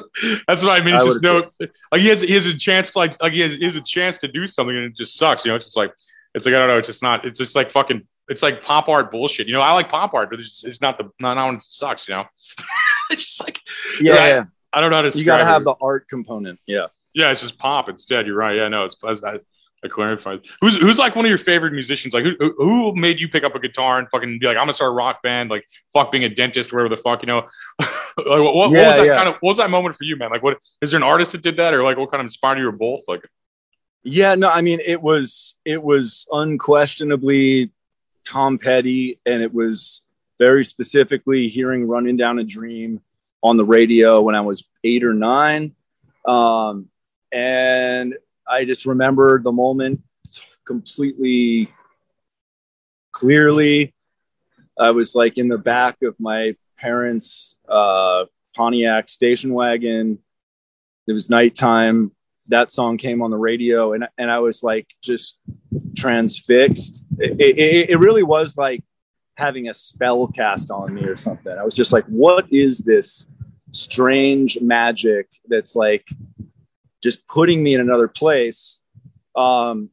that's, 0.47 0.63
what 0.63 0.81
I 0.81 0.83
mean. 0.83 0.95
It's 0.95 1.03
I 1.03 1.07
just 1.07 1.21
no, 1.21 1.43
like 1.91 2.01
he 2.01 2.07
has 2.09 2.21
he 2.21 2.33
has 2.33 2.45
a 2.45 2.53
chance, 2.53 2.95
like 2.95 3.21
like 3.21 3.33
he 3.33 3.39
has, 3.39 3.57
he 3.57 3.63
has 3.63 3.75
a 3.75 3.81
chance 3.81 4.17
to 4.19 4.27
do 4.27 4.47
something, 4.47 4.75
and 4.75 4.85
it 4.85 4.95
just 4.95 5.15
sucks. 5.15 5.45
You 5.45 5.51
know, 5.51 5.55
it's 5.55 5.65
just 5.65 5.77
like 5.77 5.93
it's 6.33 6.45
like 6.45 6.55
I 6.55 6.59
don't 6.59 6.67
know. 6.67 6.77
It's 6.77 6.87
just 6.87 7.01
not. 7.01 7.25
It's 7.25 7.39
just 7.39 7.55
like 7.55 7.71
fucking 7.71 8.05
it's 8.29 8.41
like 8.41 8.63
pop 8.63 8.87
art 8.89 9.11
bullshit. 9.11 9.47
You 9.47 9.53
know, 9.53 9.61
I 9.61 9.73
like 9.73 9.89
pop 9.89 10.13
art, 10.13 10.29
but 10.29 10.39
it's, 10.39 10.63
it's 10.63 10.81
not 10.81 10.97
the 10.97 11.09
not 11.19 11.37
how 11.37 11.49
it 11.51 11.61
sucks. 11.63 12.07
You 12.07 12.15
know, 12.15 12.25
it's 13.11 13.25
just 13.25 13.43
like 13.43 13.59
yeah, 13.99 14.11
right? 14.13 14.27
yeah. 14.27 14.43
I 14.73 14.81
don't 14.81 14.89
know 14.89 14.97
how 14.97 15.09
to. 15.09 15.17
You 15.17 15.25
got 15.25 15.37
to 15.37 15.45
have 15.45 15.63
the 15.63 15.75
art 15.81 16.07
component. 16.07 16.59
Yeah, 16.65 16.87
yeah. 17.13 17.31
It's 17.31 17.41
just 17.41 17.59
pop 17.59 17.89
instead. 17.89 18.27
You're 18.27 18.37
right. 18.37 18.55
Yeah, 18.55 18.69
no, 18.69 18.85
it's 18.85 18.95
I, 19.03 19.39
I 19.83 19.87
clarified. 19.87 20.41
Who's 20.61 20.77
who's 20.77 20.99
like 20.99 21.15
one 21.15 21.25
of 21.25 21.29
your 21.29 21.39
favorite 21.39 21.73
musicians? 21.73 22.13
Like 22.13 22.23
who 22.23 22.53
who 22.57 22.95
made 22.95 23.19
you 23.19 23.27
pick 23.27 23.43
up 23.43 23.55
a 23.55 23.59
guitar 23.59 23.97
and 23.97 24.07
fucking 24.09 24.37
be 24.39 24.45
like, 24.45 24.55
I'm 24.55 24.63
gonna 24.63 24.73
start 24.73 24.91
a 24.91 24.93
rock 24.93 25.23
band? 25.23 25.49
Like 25.49 25.65
fuck 25.91 26.11
being 26.11 26.23
a 26.23 26.29
dentist, 26.29 26.71
wherever 26.71 26.89
the 26.89 27.01
fuck 27.01 27.23
you 27.23 27.27
know. 27.27 27.47
like 27.79 27.89
what, 28.17 28.53
what, 28.53 28.71
yeah, 28.71 28.77
what 28.77 28.87
was 28.87 28.97
that 28.97 29.05
yeah. 29.05 29.17
kind 29.17 29.29
of 29.29 29.35
what 29.35 29.49
was 29.49 29.57
that 29.57 29.69
moment 29.71 29.95
for 29.95 30.03
you, 30.03 30.15
man? 30.17 30.29
Like 30.29 30.43
what 30.43 30.59
is 30.81 30.91
there 30.91 30.99
an 30.99 31.03
artist 31.03 31.31
that 31.31 31.41
did 31.41 31.57
that, 31.57 31.73
or 31.73 31.83
like 31.83 31.97
what 31.97 32.11
kind 32.11 32.21
of 32.21 32.25
inspired 32.25 32.59
you, 32.59 32.67
or 32.67 32.71
both? 32.71 33.01
Like 33.07 33.27
yeah, 34.03 34.35
no, 34.35 34.49
I 34.49 34.61
mean 34.61 34.79
it 34.85 35.01
was 35.01 35.55
it 35.65 35.81
was 35.81 36.27
unquestionably 36.31 37.71
Tom 38.23 38.59
Petty, 38.59 39.19
and 39.25 39.41
it 39.41 39.53
was 39.53 40.03
very 40.37 40.63
specifically 40.63 41.47
hearing 41.47 41.87
"Running 41.87 42.17
Down 42.17 42.37
a 42.37 42.43
Dream" 42.43 43.01
on 43.41 43.57
the 43.57 43.65
radio 43.65 44.21
when 44.21 44.35
I 44.35 44.41
was 44.41 44.63
eight 44.83 45.03
or 45.03 45.15
nine, 45.15 45.73
um, 46.25 46.89
and 47.31 48.15
I 48.47 48.65
just 48.65 48.85
remember 48.85 49.41
the 49.41 49.51
moment 49.51 50.01
completely 50.65 51.71
clearly. 53.11 53.93
I 54.79 54.91
was 54.91 55.15
like 55.15 55.37
in 55.37 55.47
the 55.47 55.57
back 55.57 55.97
of 56.01 56.15
my 56.19 56.53
parents' 56.77 57.55
uh, 57.69 58.25
Pontiac 58.55 59.09
station 59.09 59.53
wagon. 59.53 60.19
It 61.07 61.13
was 61.13 61.29
nighttime 61.29 62.11
that 62.51 62.69
song 62.69 62.97
came 62.97 63.21
on 63.21 63.31
the 63.31 63.37
radio 63.37 63.93
and 63.93 64.07
and 64.17 64.29
I 64.29 64.39
was 64.39 64.61
like 64.61 64.87
just 65.01 65.39
transfixed. 65.95 67.05
It, 67.17 67.39
it, 67.39 67.89
it, 67.91 67.99
really 67.99 68.23
was 68.23 68.57
like 68.57 68.83
having 69.35 69.69
a 69.69 69.73
spell 69.73 70.27
cast 70.27 70.69
on 70.69 70.93
me 70.93 71.03
or 71.03 71.15
something. 71.15 71.51
I 71.51 71.63
was 71.63 71.75
just 71.75 71.93
like, 71.93 72.05
what 72.05 72.51
is 72.51 72.79
this 72.79 73.25
strange 73.71 74.59
magic 74.61 75.27
that's 75.47 75.75
like 75.75 76.05
just 77.01 77.27
putting 77.27 77.61
me 77.63 77.73
in 77.73 77.81
another 77.81 78.07
place? 78.07 78.81
Um, 79.35 79.89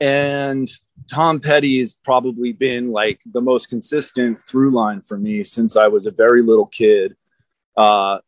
and 0.00 0.68
Tom 1.10 1.40
Petty 1.40 1.80
has 1.80 1.94
probably 1.94 2.52
been 2.52 2.90
like 2.90 3.20
the 3.26 3.40
most 3.40 3.68
consistent 3.68 4.40
through 4.46 4.70
line 4.70 5.02
for 5.02 5.18
me 5.18 5.44
since 5.44 5.76
I 5.76 5.88
was 5.88 6.06
a 6.06 6.10
very 6.10 6.42
little 6.42 6.66
kid. 6.66 7.16
Uh, 7.76 8.18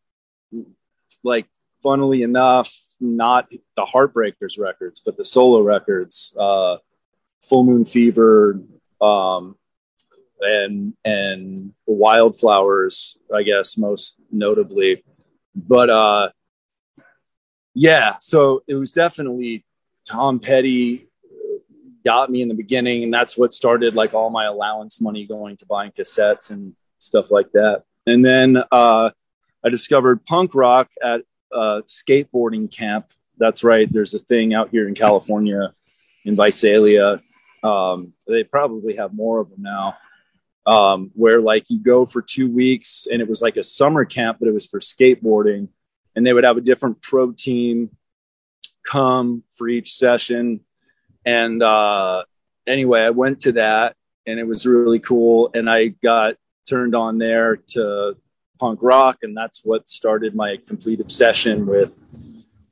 like, 1.22 1.46
funnily 1.82 2.22
enough, 2.22 2.72
not 3.00 3.48
the 3.50 3.84
Heartbreakers 3.84 4.58
records, 4.58 5.00
but 5.04 5.16
the 5.16 5.24
solo 5.24 5.60
records, 5.60 6.34
uh, 6.38 6.76
Full 7.48 7.64
Moon 7.64 7.84
Fever, 7.84 8.60
um, 9.00 9.56
and 10.40 10.94
and 11.04 11.72
Wildflowers, 11.86 13.18
I 13.34 13.42
guess 13.42 13.78
most 13.78 14.16
notably. 14.30 15.04
But 15.54 15.90
uh, 15.90 16.30
yeah, 17.76 18.16
so 18.18 18.62
it 18.66 18.74
was 18.74 18.92
definitely 18.92 19.64
Tom 20.04 20.40
Petty 20.40 21.08
got 22.04 22.30
me 22.30 22.42
in 22.42 22.48
the 22.48 22.54
beginning, 22.54 23.04
and 23.04 23.12
that's 23.12 23.36
what 23.36 23.52
started 23.52 23.94
like 23.94 24.14
all 24.14 24.30
my 24.30 24.46
allowance 24.46 25.00
money 25.00 25.26
going 25.26 25.56
to 25.58 25.66
buying 25.66 25.92
cassettes 25.92 26.50
and 26.50 26.74
stuff 26.98 27.30
like 27.30 27.52
that. 27.52 27.84
And 28.06 28.24
then 28.24 28.56
uh, 28.72 29.10
I 29.64 29.68
discovered 29.68 30.24
punk 30.24 30.54
rock 30.54 30.88
at 31.02 31.20
uh, 31.52 31.82
skateboarding 31.86 32.74
camp 32.74 33.12
that's 33.38 33.62
right. 33.62 33.90
There's 33.90 34.14
a 34.14 34.18
thing 34.18 34.54
out 34.54 34.70
here 34.70 34.88
in 34.88 34.94
California, 34.94 35.72
in 36.24 36.36
Visalia. 36.36 37.20
Um, 37.62 38.12
they 38.26 38.44
probably 38.44 38.96
have 38.96 39.14
more 39.14 39.40
of 39.40 39.50
them 39.50 39.62
now. 39.62 39.96
Um, 40.66 41.12
where 41.14 41.40
like 41.40 41.66
you 41.68 41.80
go 41.80 42.04
for 42.04 42.22
two 42.22 42.50
weeks, 42.50 43.06
and 43.10 43.22
it 43.22 43.28
was 43.28 43.40
like 43.40 43.56
a 43.56 43.62
summer 43.62 44.04
camp, 44.04 44.38
but 44.40 44.48
it 44.48 44.54
was 44.54 44.66
for 44.66 44.80
skateboarding, 44.80 45.68
and 46.16 46.26
they 46.26 46.32
would 46.32 46.44
have 46.44 46.56
a 46.56 46.62
different 46.62 47.02
pro 47.02 47.30
team 47.30 47.90
come 48.84 49.44
for 49.50 49.68
each 49.68 49.94
session. 49.94 50.60
And 51.24 51.62
uh, 51.62 52.24
anyway, 52.66 53.02
I 53.02 53.10
went 53.10 53.40
to 53.40 53.52
that, 53.52 53.94
and 54.26 54.40
it 54.40 54.46
was 54.46 54.66
really 54.66 54.98
cool. 54.98 55.50
And 55.54 55.68
I 55.68 55.88
got 55.88 56.36
turned 56.68 56.94
on 56.94 57.18
there 57.18 57.56
to 57.68 58.16
punk 58.58 58.78
rock, 58.82 59.18
and 59.22 59.36
that's 59.36 59.62
what 59.64 59.90
started 59.90 60.34
my 60.34 60.56
complete 60.66 61.00
obsession 61.00 61.66
with 61.66 61.92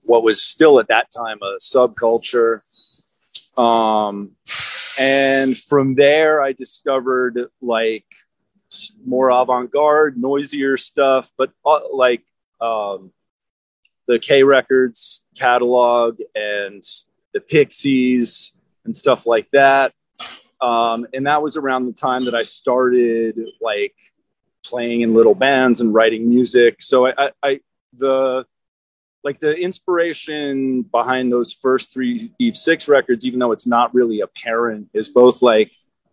what 0.07 0.23
was 0.23 0.43
still 0.43 0.81
at 0.81 0.89
that 0.89 1.09
time 1.11 1.39
a 1.43 1.59
subculture. 1.61 2.59
Um, 3.59 4.35
and 4.99 5.57
from 5.57 5.95
there, 5.95 6.43
I 6.43 6.53
discovered 6.53 7.39
like 7.61 8.07
more 9.05 9.31
avant 9.31 9.71
garde, 9.71 10.17
noisier 10.17 10.77
stuff, 10.77 11.31
but 11.37 11.51
uh, 11.65 11.81
like 11.93 12.25
um, 12.61 13.13
the 14.07 14.19
K 14.19 14.43
Records 14.43 15.25
catalog 15.39 16.19
and 16.35 16.83
the 17.33 17.41
Pixies 17.41 18.53
and 18.85 18.95
stuff 18.95 19.27
like 19.27 19.49
that. 19.53 19.93
Um, 20.61 21.07
and 21.13 21.27
that 21.27 21.43
was 21.43 21.57
around 21.57 21.87
the 21.87 21.93
time 21.93 22.25
that 22.25 22.35
I 22.35 22.45
started 22.45 23.39
like 23.61 23.95
playing 24.65 25.03
in 25.03 25.15
little 25.15 25.35
bands 25.35 25.81
and 25.81 25.93
writing 25.93 26.29
music. 26.29 26.83
So 26.83 27.07
I, 27.07 27.13
I, 27.19 27.31
I 27.43 27.61
the 27.97 28.47
like 29.23 29.41
the 29.41 29.55
inspiration 29.55 30.83
behind 30.83 31.33
those 31.33 31.53
first 31.53 31.93
three 31.93 32.31
Eve 32.39 32.57
6 32.57 32.89
records, 32.89 33.27
even 33.27 33.39
though 33.39 33.53
it's 33.53 33.67
not 33.67 33.95
really 33.95 34.21
apparent, 34.21 34.91
is 34.93 35.09
both 35.09 35.41
like 35.41 35.73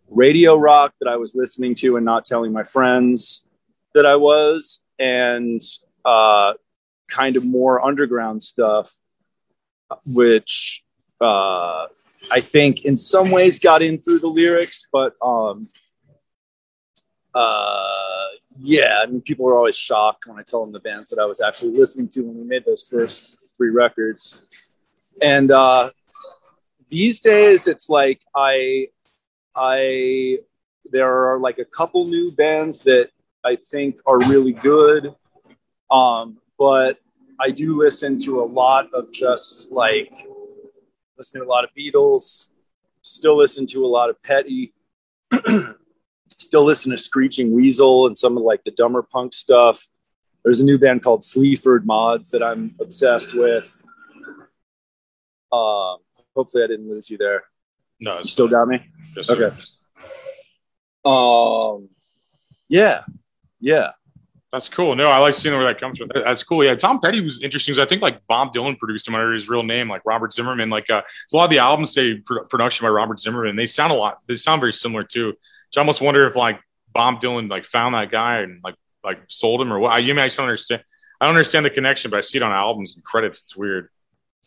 radio 0.09 0.55
rock 0.55 0.93
that 1.01 1.09
I 1.09 1.17
was 1.17 1.35
listening 1.35 1.75
to 1.75 1.97
and 1.97 2.05
not 2.05 2.23
telling 2.23 2.53
my 2.53 2.63
friends 2.63 3.43
that 3.93 4.05
I 4.05 4.15
was, 4.15 4.79
and 4.97 5.61
uh, 6.05 6.53
kind 7.11 7.35
of 7.35 7.45
more 7.45 7.83
underground 7.85 8.41
stuff, 8.41 8.95
which 10.05 10.83
uh, 11.19 11.85
I 12.31 12.39
think 12.39 12.85
in 12.85 12.95
some 12.95 13.29
ways 13.31 13.59
got 13.59 13.81
in 13.81 13.97
through 13.97 14.19
the 14.19 14.27
lyrics, 14.27 14.87
but 14.91 15.13
um, 15.21 15.69
uh, 17.33 18.27
yeah, 18.59 18.99
I 19.01 19.09
mean, 19.09 19.21
people 19.21 19.47
are 19.47 19.55
always 19.55 19.77
shocked 19.77 20.27
when 20.27 20.37
I 20.39 20.43
tell 20.43 20.63
them 20.63 20.73
the 20.73 20.79
bands 20.79 21.09
that 21.09 21.19
I 21.19 21.25
was 21.25 21.41
actually 21.41 21.77
listening 21.77 22.09
to 22.09 22.21
when 22.21 22.37
we 22.37 22.43
made 22.43 22.65
those 22.65 22.83
first 22.83 23.37
three 23.57 23.69
records. 23.69 24.47
And 25.21 25.51
uh, 25.51 25.91
these 26.89 27.19
days, 27.21 27.67
it's 27.67 27.89
like 27.89 28.21
I, 28.35 28.87
I, 29.55 30.39
there 30.85 31.33
are 31.33 31.39
like 31.39 31.59
a 31.59 31.65
couple 31.65 32.05
new 32.05 32.31
bands 32.31 32.83
that 32.83 33.09
I 33.43 33.55
think 33.55 33.99
are 34.05 34.19
really 34.19 34.53
good, 34.53 35.15
um, 35.89 36.37
but 36.61 36.99
I 37.39 37.49
do 37.49 37.75
listen 37.75 38.19
to 38.19 38.43
a 38.43 38.45
lot 38.45 38.93
of 38.93 39.11
just 39.11 39.71
like 39.71 40.13
listen 41.17 41.41
to 41.41 41.47
a 41.47 41.49
lot 41.49 41.63
of 41.63 41.71
Beatles, 41.75 42.49
still 43.01 43.35
listen 43.35 43.65
to 43.65 43.83
a 43.83 43.87
lot 43.87 44.11
of 44.11 44.21
Petty. 44.21 44.71
still 46.37 46.63
listen 46.63 46.91
to 46.91 46.99
Screeching 46.99 47.51
Weasel 47.51 48.05
and 48.05 48.15
some 48.15 48.37
of 48.37 48.43
like 48.43 48.63
the 48.63 48.69
dumber 48.69 49.01
punk 49.01 49.33
stuff. 49.33 49.87
There's 50.43 50.59
a 50.59 50.63
new 50.63 50.77
band 50.77 51.01
called 51.01 51.23
Sleaford 51.23 51.87
Mods 51.87 52.29
that 52.29 52.43
I'm 52.43 52.75
obsessed 52.79 53.33
with. 53.33 53.83
Um, 55.51 55.97
hopefully 56.35 56.63
I 56.63 56.67
didn't 56.67 56.87
lose 56.87 57.09
you 57.09 57.17
there. 57.17 57.41
No, 57.99 58.19
you 58.19 58.25
still 58.25 58.47
got 58.47 58.67
me. 58.67 58.85
Yes, 59.17 59.31
okay. 59.31 59.55
Um, 61.05 61.89
yeah, 62.69 63.01
yeah. 63.59 63.93
That's 64.51 64.67
cool. 64.67 64.95
No, 64.95 65.05
I 65.05 65.17
like 65.19 65.35
seeing 65.35 65.55
where 65.55 65.63
that 65.65 65.79
comes 65.79 65.97
from. 65.97 66.09
That's 66.13 66.43
cool. 66.43 66.63
Yeah, 66.63 66.75
Tom 66.75 66.99
Petty 66.99 67.21
was 67.21 67.41
interesting. 67.41 67.73
Because 67.73 67.85
I 67.85 67.87
think 67.87 68.01
like 68.01 68.25
Bob 68.27 68.53
Dylan 68.53 68.77
produced 68.77 69.07
him 69.07 69.15
under 69.15 69.31
his 69.31 69.47
real 69.47 69.63
name, 69.63 69.89
like 69.89 70.01
Robert 70.05 70.33
Zimmerman. 70.33 70.69
Like 70.69 70.89
uh, 70.89 71.01
a 71.31 71.35
lot 71.35 71.45
of 71.45 71.49
the 71.51 71.59
albums 71.59 71.93
say 71.93 72.15
production 72.49 72.85
by 72.85 72.89
Robert 72.89 73.19
Zimmerman. 73.19 73.55
They 73.55 73.65
sound 73.65 73.93
a 73.93 73.95
lot. 73.95 74.19
They 74.27 74.35
sound 74.35 74.59
very 74.59 74.73
similar 74.73 75.05
too. 75.05 75.33
So 75.69 75.79
I 75.79 75.83
almost 75.83 76.01
wonder 76.01 76.27
if 76.27 76.35
like 76.35 76.59
Bob 76.93 77.21
Dylan 77.21 77.49
like 77.49 77.63
found 77.63 77.95
that 77.95 78.11
guy 78.11 78.39
and 78.39 78.59
like 78.61 78.75
like 79.05 79.19
sold 79.29 79.61
him 79.61 79.71
or 79.71 79.79
what. 79.79 79.93
I, 79.93 79.99
you 79.99 80.13
mean 80.13 80.23
I 80.23 80.27
just 80.27 80.37
don't 80.37 80.47
understand. 80.47 80.83
I 81.21 81.27
don't 81.27 81.35
understand 81.35 81.65
the 81.65 81.69
connection, 81.69 82.11
but 82.11 82.17
I 82.17 82.21
see 82.21 82.37
it 82.37 82.43
on 82.43 82.51
albums 82.51 82.95
and 82.95 83.03
credits. 83.05 83.41
It's 83.41 83.55
weird. 83.55 83.89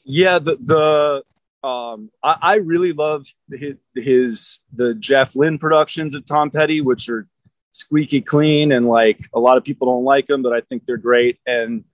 Yeah, 0.05 0.39
the 0.39 0.57
the 0.57 1.67
um, 1.67 2.11
I, 2.23 2.37
I 2.43 2.55
really 2.57 2.93
love 2.93 3.27
his, 3.51 3.77
his 3.95 4.61
the 4.75 4.95
Jeff 4.95 5.35
Lynne 5.35 5.59
productions 5.59 6.15
of 6.15 6.27
Tom 6.27 6.51
Petty, 6.51 6.83
which 6.83 7.09
are 7.09 7.27
squeaky 7.75 8.21
clean 8.21 8.73
and 8.73 8.89
like 8.89 9.19
a 9.35 9.41
lot 9.41 9.57
of 9.59 9.65
people 9.65 9.89
don't 9.89 10.05
like 10.05 10.27
them, 10.27 10.43
but 10.43 10.53
I 10.53 10.61
think 10.63 10.87
they're 10.87 10.97
great. 10.97 11.39
And 11.47 11.85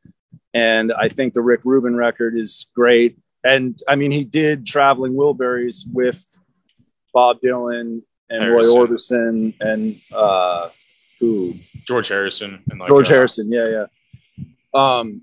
and 0.53 0.93
I 0.93 1.09
think 1.09 1.33
the 1.33 1.43
Rick 1.43 1.61
Rubin 1.65 1.97
record 1.97 2.37
is 2.37 2.67
great. 2.75 3.19
And 3.43 3.81
I 3.89 3.97
mean, 3.97 4.11
he 4.11 4.25
did 4.25 4.67
Traveling 4.67 5.15
Wilburys 5.15 5.85
with 5.91 6.27
Bob 7.15 7.39
Dylan 7.43 8.03
and 8.29 8.43
Harrison. 8.43 8.75
Roy 8.75 8.87
Orbison 8.87 9.55
and 9.61 10.01
uh, 10.13 10.69
who 11.19 11.55
George 11.87 12.09
Harrison 12.09 12.63
and 12.71 12.79
like, 12.79 12.89
George 12.89 13.11
uh, 13.11 13.15
Harrison. 13.15 13.51
Yeah, 13.51 13.69
yeah. 13.69 13.87
Um, 14.75 15.23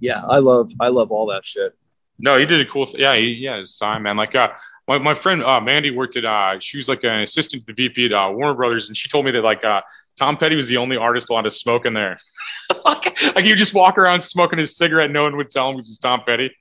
yeah, 0.00 0.24
I 0.24 0.38
love 0.38 0.72
I 0.80 0.88
love 0.88 1.12
all 1.12 1.26
that 1.26 1.44
shit. 1.44 1.76
No, 2.18 2.38
he 2.38 2.46
did 2.46 2.60
a 2.60 2.70
cool. 2.70 2.86
Th- 2.86 2.98
yeah, 2.98 3.16
he, 3.16 3.32
yeah, 3.32 3.58
his 3.58 3.76
time, 3.76 4.04
man. 4.04 4.16
Like, 4.16 4.34
uh, 4.34 4.50
my, 4.92 4.98
my 4.98 5.14
friend 5.14 5.42
uh, 5.42 5.60
Mandy 5.60 5.90
worked 5.90 6.16
at. 6.16 6.24
Uh, 6.24 6.58
she 6.60 6.76
was 6.76 6.88
like 6.88 7.02
an 7.04 7.20
assistant 7.20 7.66
to 7.66 7.72
the 7.72 7.88
VP 7.88 8.06
at 8.06 8.12
uh, 8.12 8.30
Warner 8.30 8.54
Brothers, 8.54 8.88
and 8.88 8.96
she 8.96 9.08
told 9.08 9.24
me 9.24 9.30
that 9.30 9.42
like 9.42 9.64
uh, 9.64 9.80
Tom 10.18 10.36
Petty 10.36 10.54
was 10.54 10.68
the 10.68 10.76
only 10.76 10.96
artist 10.96 11.30
allowed 11.30 11.42
to 11.42 11.50
smoke 11.50 11.86
in 11.86 11.94
there. 11.94 12.18
like, 12.84 13.22
like 13.34 13.44
you 13.44 13.56
just 13.56 13.74
walk 13.74 13.96
around 13.96 14.22
smoking 14.22 14.58
his 14.58 14.76
cigarette, 14.76 15.10
no 15.10 15.22
one 15.22 15.36
would 15.36 15.50
tell 15.50 15.70
him 15.70 15.76
because 15.76 15.88
it's 15.88 15.98
Tom 15.98 16.22
Petty. 16.26 16.54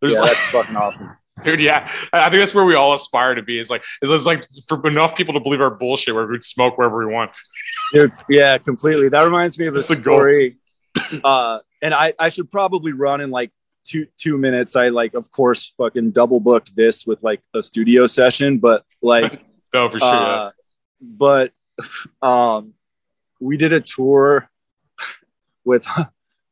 There's 0.00 0.14
yeah, 0.14 0.20
like, 0.20 0.32
that's 0.32 0.46
fucking 0.46 0.76
awesome. 0.76 1.16
Dude, 1.44 1.60
yeah, 1.60 1.90
I 2.14 2.30
think 2.30 2.40
that's 2.40 2.54
where 2.54 2.64
we 2.64 2.74
all 2.76 2.94
aspire 2.94 3.34
to 3.34 3.42
be. 3.42 3.58
Is 3.58 3.68
like, 3.68 3.82
it's 4.00 4.24
like 4.24 4.48
for 4.68 4.86
enough 4.86 5.14
people 5.14 5.34
to 5.34 5.40
believe 5.40 5.60
our 5.60 5.68
bullshit, 5.68 6.14
where 6.14 6.26
we 6.26 6.40
smoke 6.40 6.78
wherever 6.78 6.96
we 6.96 7.12
want. 7.12 7.30
Dude, 7.92 8.10
yeah, 8.30 8.56
completely. 8.56 9.10
That 9.10 9.20
reminds 9.22 9.58
me 9.58 9.66
of 9.66 9.74
a 9.74 9.82
story. 9.82 10.56
uh, 11.22 11.58
and 11.82 11.92
I, 11.92 12.14
I 12.18 12.30
should 12.30 12.50
probably 12.50 12.92
run 12.92 13.20
and 13.20 13.30
like 13.30 13.52
two 13.86 14.06
two 14.16 14.38
minutes. 14.38 14.76
I 14.76 14.88
like, 14.88 15.14
of 15.14 15.30
course, 15.30 15.72
fucking 15.78 16.10
double 16.10 16.40
booked 16.40 16.74
this 16.74 17.06
with 17.06 17.22
like 17.22 17.42
a 17.54 17.62
studio 17.62 18.06
session, 18.06 18.58
but 18.58 18.84
like, 19.02 19.42
no, 19.72 19.88
for 19.90 19.98
sure. 19.98 20.08
Uh. 20.08 20.50
But 21.00 21.52
um, 22.22 22.74
we 23.40 23.56
did 23.56 23.72
a 23.72 23.80
tour 23.80 24.48
with 25.64 25.86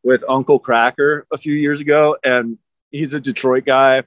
with 0.03 0.23
Uncle 0.29 0.61
Kracker 0.61 1.23
a 1.33 1.39
few 1.39 1.55
years 1.55 1.81
ago, 1.81 2.17
and 2.23 2.59
he's 2.91 3.15
a 3.15 3.21
Detroit 3.21 3.65
guy 3.65 4.03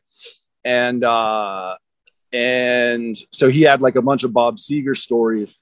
and 0.68 1.02
uh, 1.04 1.76
and 2.34 3.18
so 3.32 3.50
he 3.50 3.62
had 3.62 3.82
like 3.82 3.96
a 3.96 4.02
bunch 4.02 4.26
of 4.26 4.34
Bob 4.34 4.58
Seger 4.58 4.98
stories, 4.98 5.58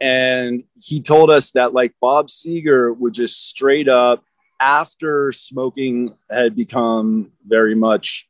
and 0.00 0.62
he 0.80 1.00
told 1.00 1.28
us 1.28 1.50
that 1.52 1.74
like 1.74 1.94
Bob 2.00 2.28
Seger 2.28 2.96
would 2.96 3.14
just 3.14 3.48
straight 3.48 3.88
up 3.88 4.24
after 4.62 5.32
smoking 5.32 6.14
had 6.30 6.54
become 6.54 7.32
very 7.44 7.74
much 7.74 8.28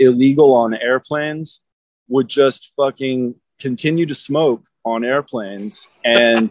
illegal 0.00 0.52
on 0.52 0.74
airplanes 0.74 1.60
would 2.08 2.26
just 2.26 2.72
fucking 2.76 3.36
continue 3.60 4.04
to 4.04 4.14
smoke 4.16 4.64
on 4.84 5.04
airplanes 5.04 5.88
and 6.04 6.50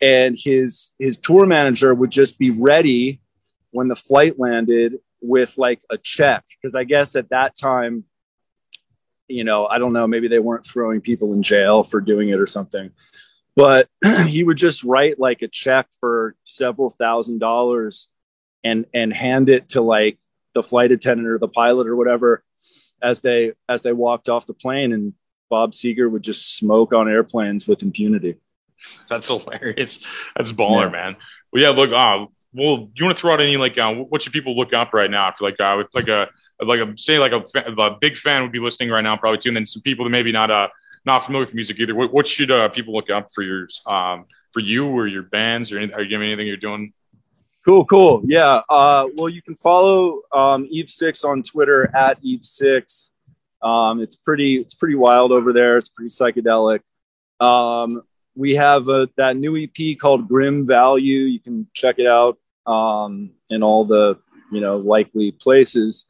and 0.00 0.38
his 0.38 0.92
his 1.00 1.18
tour 1.18 1.46
manager 1.46 1.92
would 1.92 2.10
just 2.10 2.38
be 2.38 2.50
ready 2.50 3.20
when 3.72 3.88
the 3.88 3.96
flight 3.96 4.38
landed 4.38 4.94
with 5.20 5.58
like 5.58 5.80
a 5.90 5.98
check. 5.98 6.44
Because 6.50 6.76
I 6.76 6.84
guess 6.84 7.16
at 7.16 7.30
that 7.30 7.56
time, 7.56 8.04
you 9.26 9.42
know, 9.42 9.66
I 9.66 9.78
don't 9.78 9.92
know, 9.92 10.06
maybe 10.06 10.28
they 10.28 10.38
weren't 10.38 10.64
throwing 10.64 11.00
people 11.00 11.32
in 11.32 11.42
jail 11.42 11.82
for 11.82 12.00
doing 12.00 12.28
it 12.28 12.38
or 12.38 12.46
something, 12.46 12.92
but 13.56 13.88
he 14.28 14.44
would 14.44 14.56
just 14.56 14.84
write 14.84 15.18
like 15.18 15.42
a 15.42 15.48
check 15.48 15.88
for 15.98 16.36
several 16.44 16.88
thousand 16.88 17.40
dollars 17.40 18.08
and 18.64 18.86
and 18.92 19.12
hand 19.12 19.48
it 19.48 19.70
to 19.70 19.80
like 19.80 20.18
the 20.54 20.62
flight 20.62 20.92
attendant 20.92 21.28
or 21.28 21.38
the 21.38 21.48
pilot 21.48 21.86
or 21.86 21.96
whatever 21.96 22.42
as 23.02 23.20
they 23.20 23.52
as 23.68 23.82
they 23.82 23.92
walked 23.92 24.28
off 24.28 24.46
the 24.46 24.54
plane 24.54 24.92
and 24.92 25.14
Bob 25.50 25.72
Seger 25.72 26.10
would 26.10 26.22
just 26.22 26.56
smoke 26.56 26.92
on 26.92 27.08
airplanes 27.08 27.66
with 27.66 27.82
impunity. 27.82 28.36
That's 29.08 29.26
hilarious. 29.26 29.98
That's 30.36 30.52
baller, 30.52 30.84
yeah. 30.84 30.90
man. 30.90 31.16
Well, 31.52 31.62
yeah, 31.62 31.70
look, 31.70 31.90
uh, 31.90 32.26
well, 32.52 32.76
do 32.76 32.92
you 32.96 33.04
want 33.04 33.16
to 33.16 33.20
throw 33.20 33.34
out 33.34 33.40
any 33.40 33.56
like 33.56 33.78
uh, 33.78 33.92
what 33.92 34.22
should 34.22 34.32
people 34.32 34.56
look 34.56 34.72
up 34.72 34.92
right 34.92 35.10
now? 35.10 35.32
For 35.36 35.44
like 35.44 35.60
uh, 35.60 35.76
with 35.78 35.94
like 35.94 36.08
a 36.08 36.28
like 36.64 36.80
a 36.80 36.96
say 36.96 37.18
like 37.18 37.32
a, 37.32 37.44
a, 37.54 37.96
big 38.00 38.16
fan 38.16 38.42
would 38.42 38.52
be 38.52 38.58
listening 38.58 38.90
right 38.90 39.02
now 39.02 39.16
probably 39.16 39.38
too, 39.38 39.50
and 39.50 39.56
then 39.56 39.66
some 39.66 39.82
people 39.82 40.04
that 40.04 40.10
maybe 40.10 40.32
not 40.32 40.50
uh 40.50 40.68
not 41.04 41.24
familiar 41.24 41.46
with 41.46 41.54
music 41.54 41.78
either. 41.78 41.94
What, 41.94 42.12
what 42.12 42.26
should 42.26 42.50
uh, 42.50 42.68
people 42.68 42.94
look 42.94 43.10
up 43.10 43.28
for 43.34 43.42
yours 43.42 43.80
um 43.86 44.26
for 44.52 44.60
you 44.60 44.86
or 44.86 45.06
your 45.06 45.22
bands 45.22 45.70
or, 45.72 45.78
any, 45.78 45.92
or 45.92 46.02
you 46.02 46.14
have 46.14 46.22
anything 46.22 46.46
you're 46.46 46.56
doing? 46.56 46.92
Cool, 47.64 47.84
cool. 47.84 48.22
Yeah. 48.24 48.62
Uh, 48.68 49.06
well, 49.14 49.28
you 49.28 49.42
can 49.42 49.54
follow 49.54 50.22
um, 50.32 50.66
Eve 50.70 50.88
6 50.88 51.24
on 51.24 51.42
Twitter 51.42 51.94
at 51.94 52.18
Eve 52.22 52.44
6. 52.44 53.10
Um, 53.62 54.00
it's 54.00 54.16
pretty, 54.16 54.56
it's 54.56 54.74
pretty 54.74 54.94
wild 54.94 55.32
over 55.32 55.52
there. 55.52 55.76
It's 55.76 55.88
pretty 55.88 56.10
psychedelic. 56.10 56.80
Um, 57.40 58.02
we 58.34 58.54
have 58.54 58.88
a, 58.88 59.08
that 59.16 59.36
new 59.36 59.56
EP 59.56 59.98
called 59.98 60.28
Grim 60.28 60.66
Value. 60.66 61.20
You 61.20 61.40
can 61.40 61.66
check 61.74 61.98
it 61.98 62.06
out 62.06 62.38
um, 62.66 63.30
in 63.50 63.62
all 63.62 63.84
the 63.84 64.18
you 64.52 64.60
know 64.60 64.76
likely 64.76 65.32
places. 65.32 66.06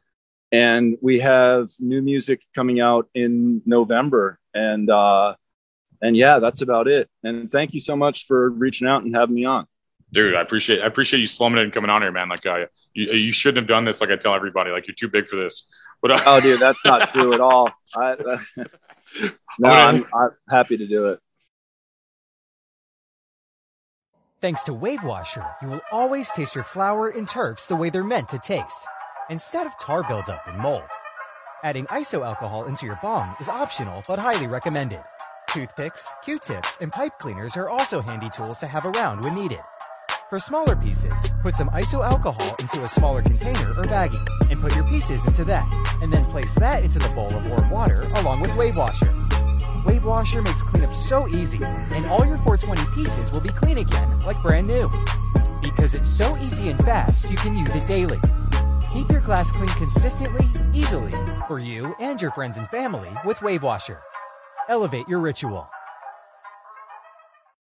And 0.51 0.97
we 1.01 1.19
have 1.19 1.69
new 1.79 2.01
music 2.01 2.41
coming 2.55 2.79
out 2.79 3.07
in 3.13 3.61
November, 3.65 4.39
and 4.53 4.89
uh, 4.89 5.35
and 6.01 6.17
yeah, 6.17 6.39
that's 6.39 6.61
about 6.61 6.87
it. 6.87 7.09
And 7.23 7.49
thank 7.49 7.73
you 7.73 7.79
so 7.79 7.95
much 7.95 8.25
for 8.25 8.49
reaching 8.49 8.87
out 8.87 9.03
and 9.03 9.15
having 9.15 9.35
me 9.35 9.45
on. 9.45 9.67
Dude, 10.11 10.35
I 10.35 10.41
appreciate 10.41 10.81
I 10.81 10.87
appreciate 10.87 11.19
you 11.19 11.27
slumming 11.27 11.59
it 11.59 11.63
and 11.63 11.73
coming 11.73 11.89
on 11.89 12.01
here, 12.01 12.11
man. 12.11 12.29
Like, 12.29 12.45
uh, 12.45 12.65
you 12.93 13.11
you 13.11 13.31
shouldn't 13.31 13.57
have 13.57 13.67
done 13.67 13.85
this. 13.85 14.01
Like 14.01 14.09
I 14.09 14.15
tell 14.15 14.33
everybody, 14.33 14.71
like 14.71 14.87
you're 14.87 14.95
too 14.95 15.07
big 15.07 15.27
for 15.27 15.35
this. 15.35 15.65
But 16.01 16.11
uh, 16.11 16.23
oh, 16.25 16.39
dude, 16.39 16.59
that's 16.59 16.83
not 16.83 17.09
true 17.09 17.33
at 17.33 17.41
all. 17.41 17.71
I, 17.95 18.11
uh, 18.13 18.39
no, 19.59 19.69
I'm, 19.69 20.05
I'm 20.13 20.29
happy 20.49 20.77
to 20.77 20.87
do 20.87 21.07
it. 21.07 21.19
Thanks 24.41 24.63
to 24.63 24.73
Wave 24.73 25.03
Washer, 25.03 25.45
you 25.61 25.67
will 25.67 25.81
always 25.91 26.31
taste 26.31 26.55
your 26.55 26.63
flower 26.63 27.09
and 27.09 27.27
terps 27.27 27.67
the 27.67 27.75
way 27.75 27.89
they're 27.89 28.05
meant 28.05 28.29
to 28.29 28.39
taste, 28.39 28.87
instead 29.29 29.67
of 29.67 29.77
tar 29.77 30.01
buildup 30.03 30.47
and 30.47 30.57
mold. 30.57 30.83
Adding 31.61 31.85
iso 31.87 32.25
alcohol 32.25 32.63
into 32.63 32.85
your 32.85 32.97
bong 33.01 33.35
is 33.41 33.49
optional 33.49 34.01
but 34.07 34.17
highly 34.17 34.47
recommended. 34.47 35.01
Toothpicks, 35.49 36.13
Q-tips, 36.23 36.77
and 36.79 36.89
pipe 36.91 37.19
cleaners 37.19 37.57
are 37.57 37.67
also 37.67 38.01
handy 38.01 38.29
tools 38.29 38.59
to 38.59 38.67
have 38.67 38.85
around 38.85 39.25
when 39.25 39.35
needed. 39.35 39.59
For 40.29 40.37
smaller 40.37 40.75
pieces, 40.75 41.31
put 41.41 41.55
some 41.55 41.69
iso 41.69 42.05
alcohol 42.05 42.55
into 42.59 42.83
a 42.83 42.87
smaller 42.87 43.23
container 43.23 43.71
or 43.71 43.81
baggie 43.85 44.23
and 44.51 44.61
put 44.61 44.75
your 44.75 44.83
pieces 44.83 45.25
into 45.25 45.43
that, 45.45 45.65
and 46.03 46.13
then 46.13 46.23
place 46.25 46.53
that 46.53 46.83
into 46.83 46.99
the 46.99 47.11
bowl 47.15 47.35
of 47.35 47.47
warm 47.47 47.71
water 47.71 48.03
along 48.17 48.41
with 48.41 48.55
Wave 48.55 48.77
Washer. 48.77 49.11
Wave 49.87 50.05
Washer 50.05 50.43
makes 50.43 50.61
cleanup 50.61 50.93
so 50.93 51.27
easy, 51.29 51.63
and 51.63 52.05
all 52.05 52.23
your 52.27 52.37
420 52.45 52.79
pieces 52.93 53.31
will 53.31 53.41
be 53.41 53.49
clean 53.49 53.79
again 53.79 54.19
like 54.19 54.39
brand 54.43 54.67
new. 54.67 54.87
Because 55.63 55.95
it's 55.95 56.11
so 56.11 56.37
easy 56.37 56.69
and 56.69 56.79
fast, 56.83 57.31
you 57.31 57.37
can 57.37 57.57
use 57.57 57.75
it 57.75 57.87
daily. 57.87 58.19
Keep 58.93 59.09
your 59.09 59.21
glass 59.21 59.51
clean 59.51 59.67
consistently, 59.79 60.45
easily, 60.79 61.11
for 61.47 61.57
you 61.57 61.95
and 61.99 62.21
your 62.21 62.29
friends 62.29 62.55
and 62.55 62.69
family 62.69 63.09
with 63.25 63.41
Wave 63.41 63.63
Washer. 63.63 63.99
Elevate 64.67 65.07
your 65.07 65.21
ritual. 65.21 65.67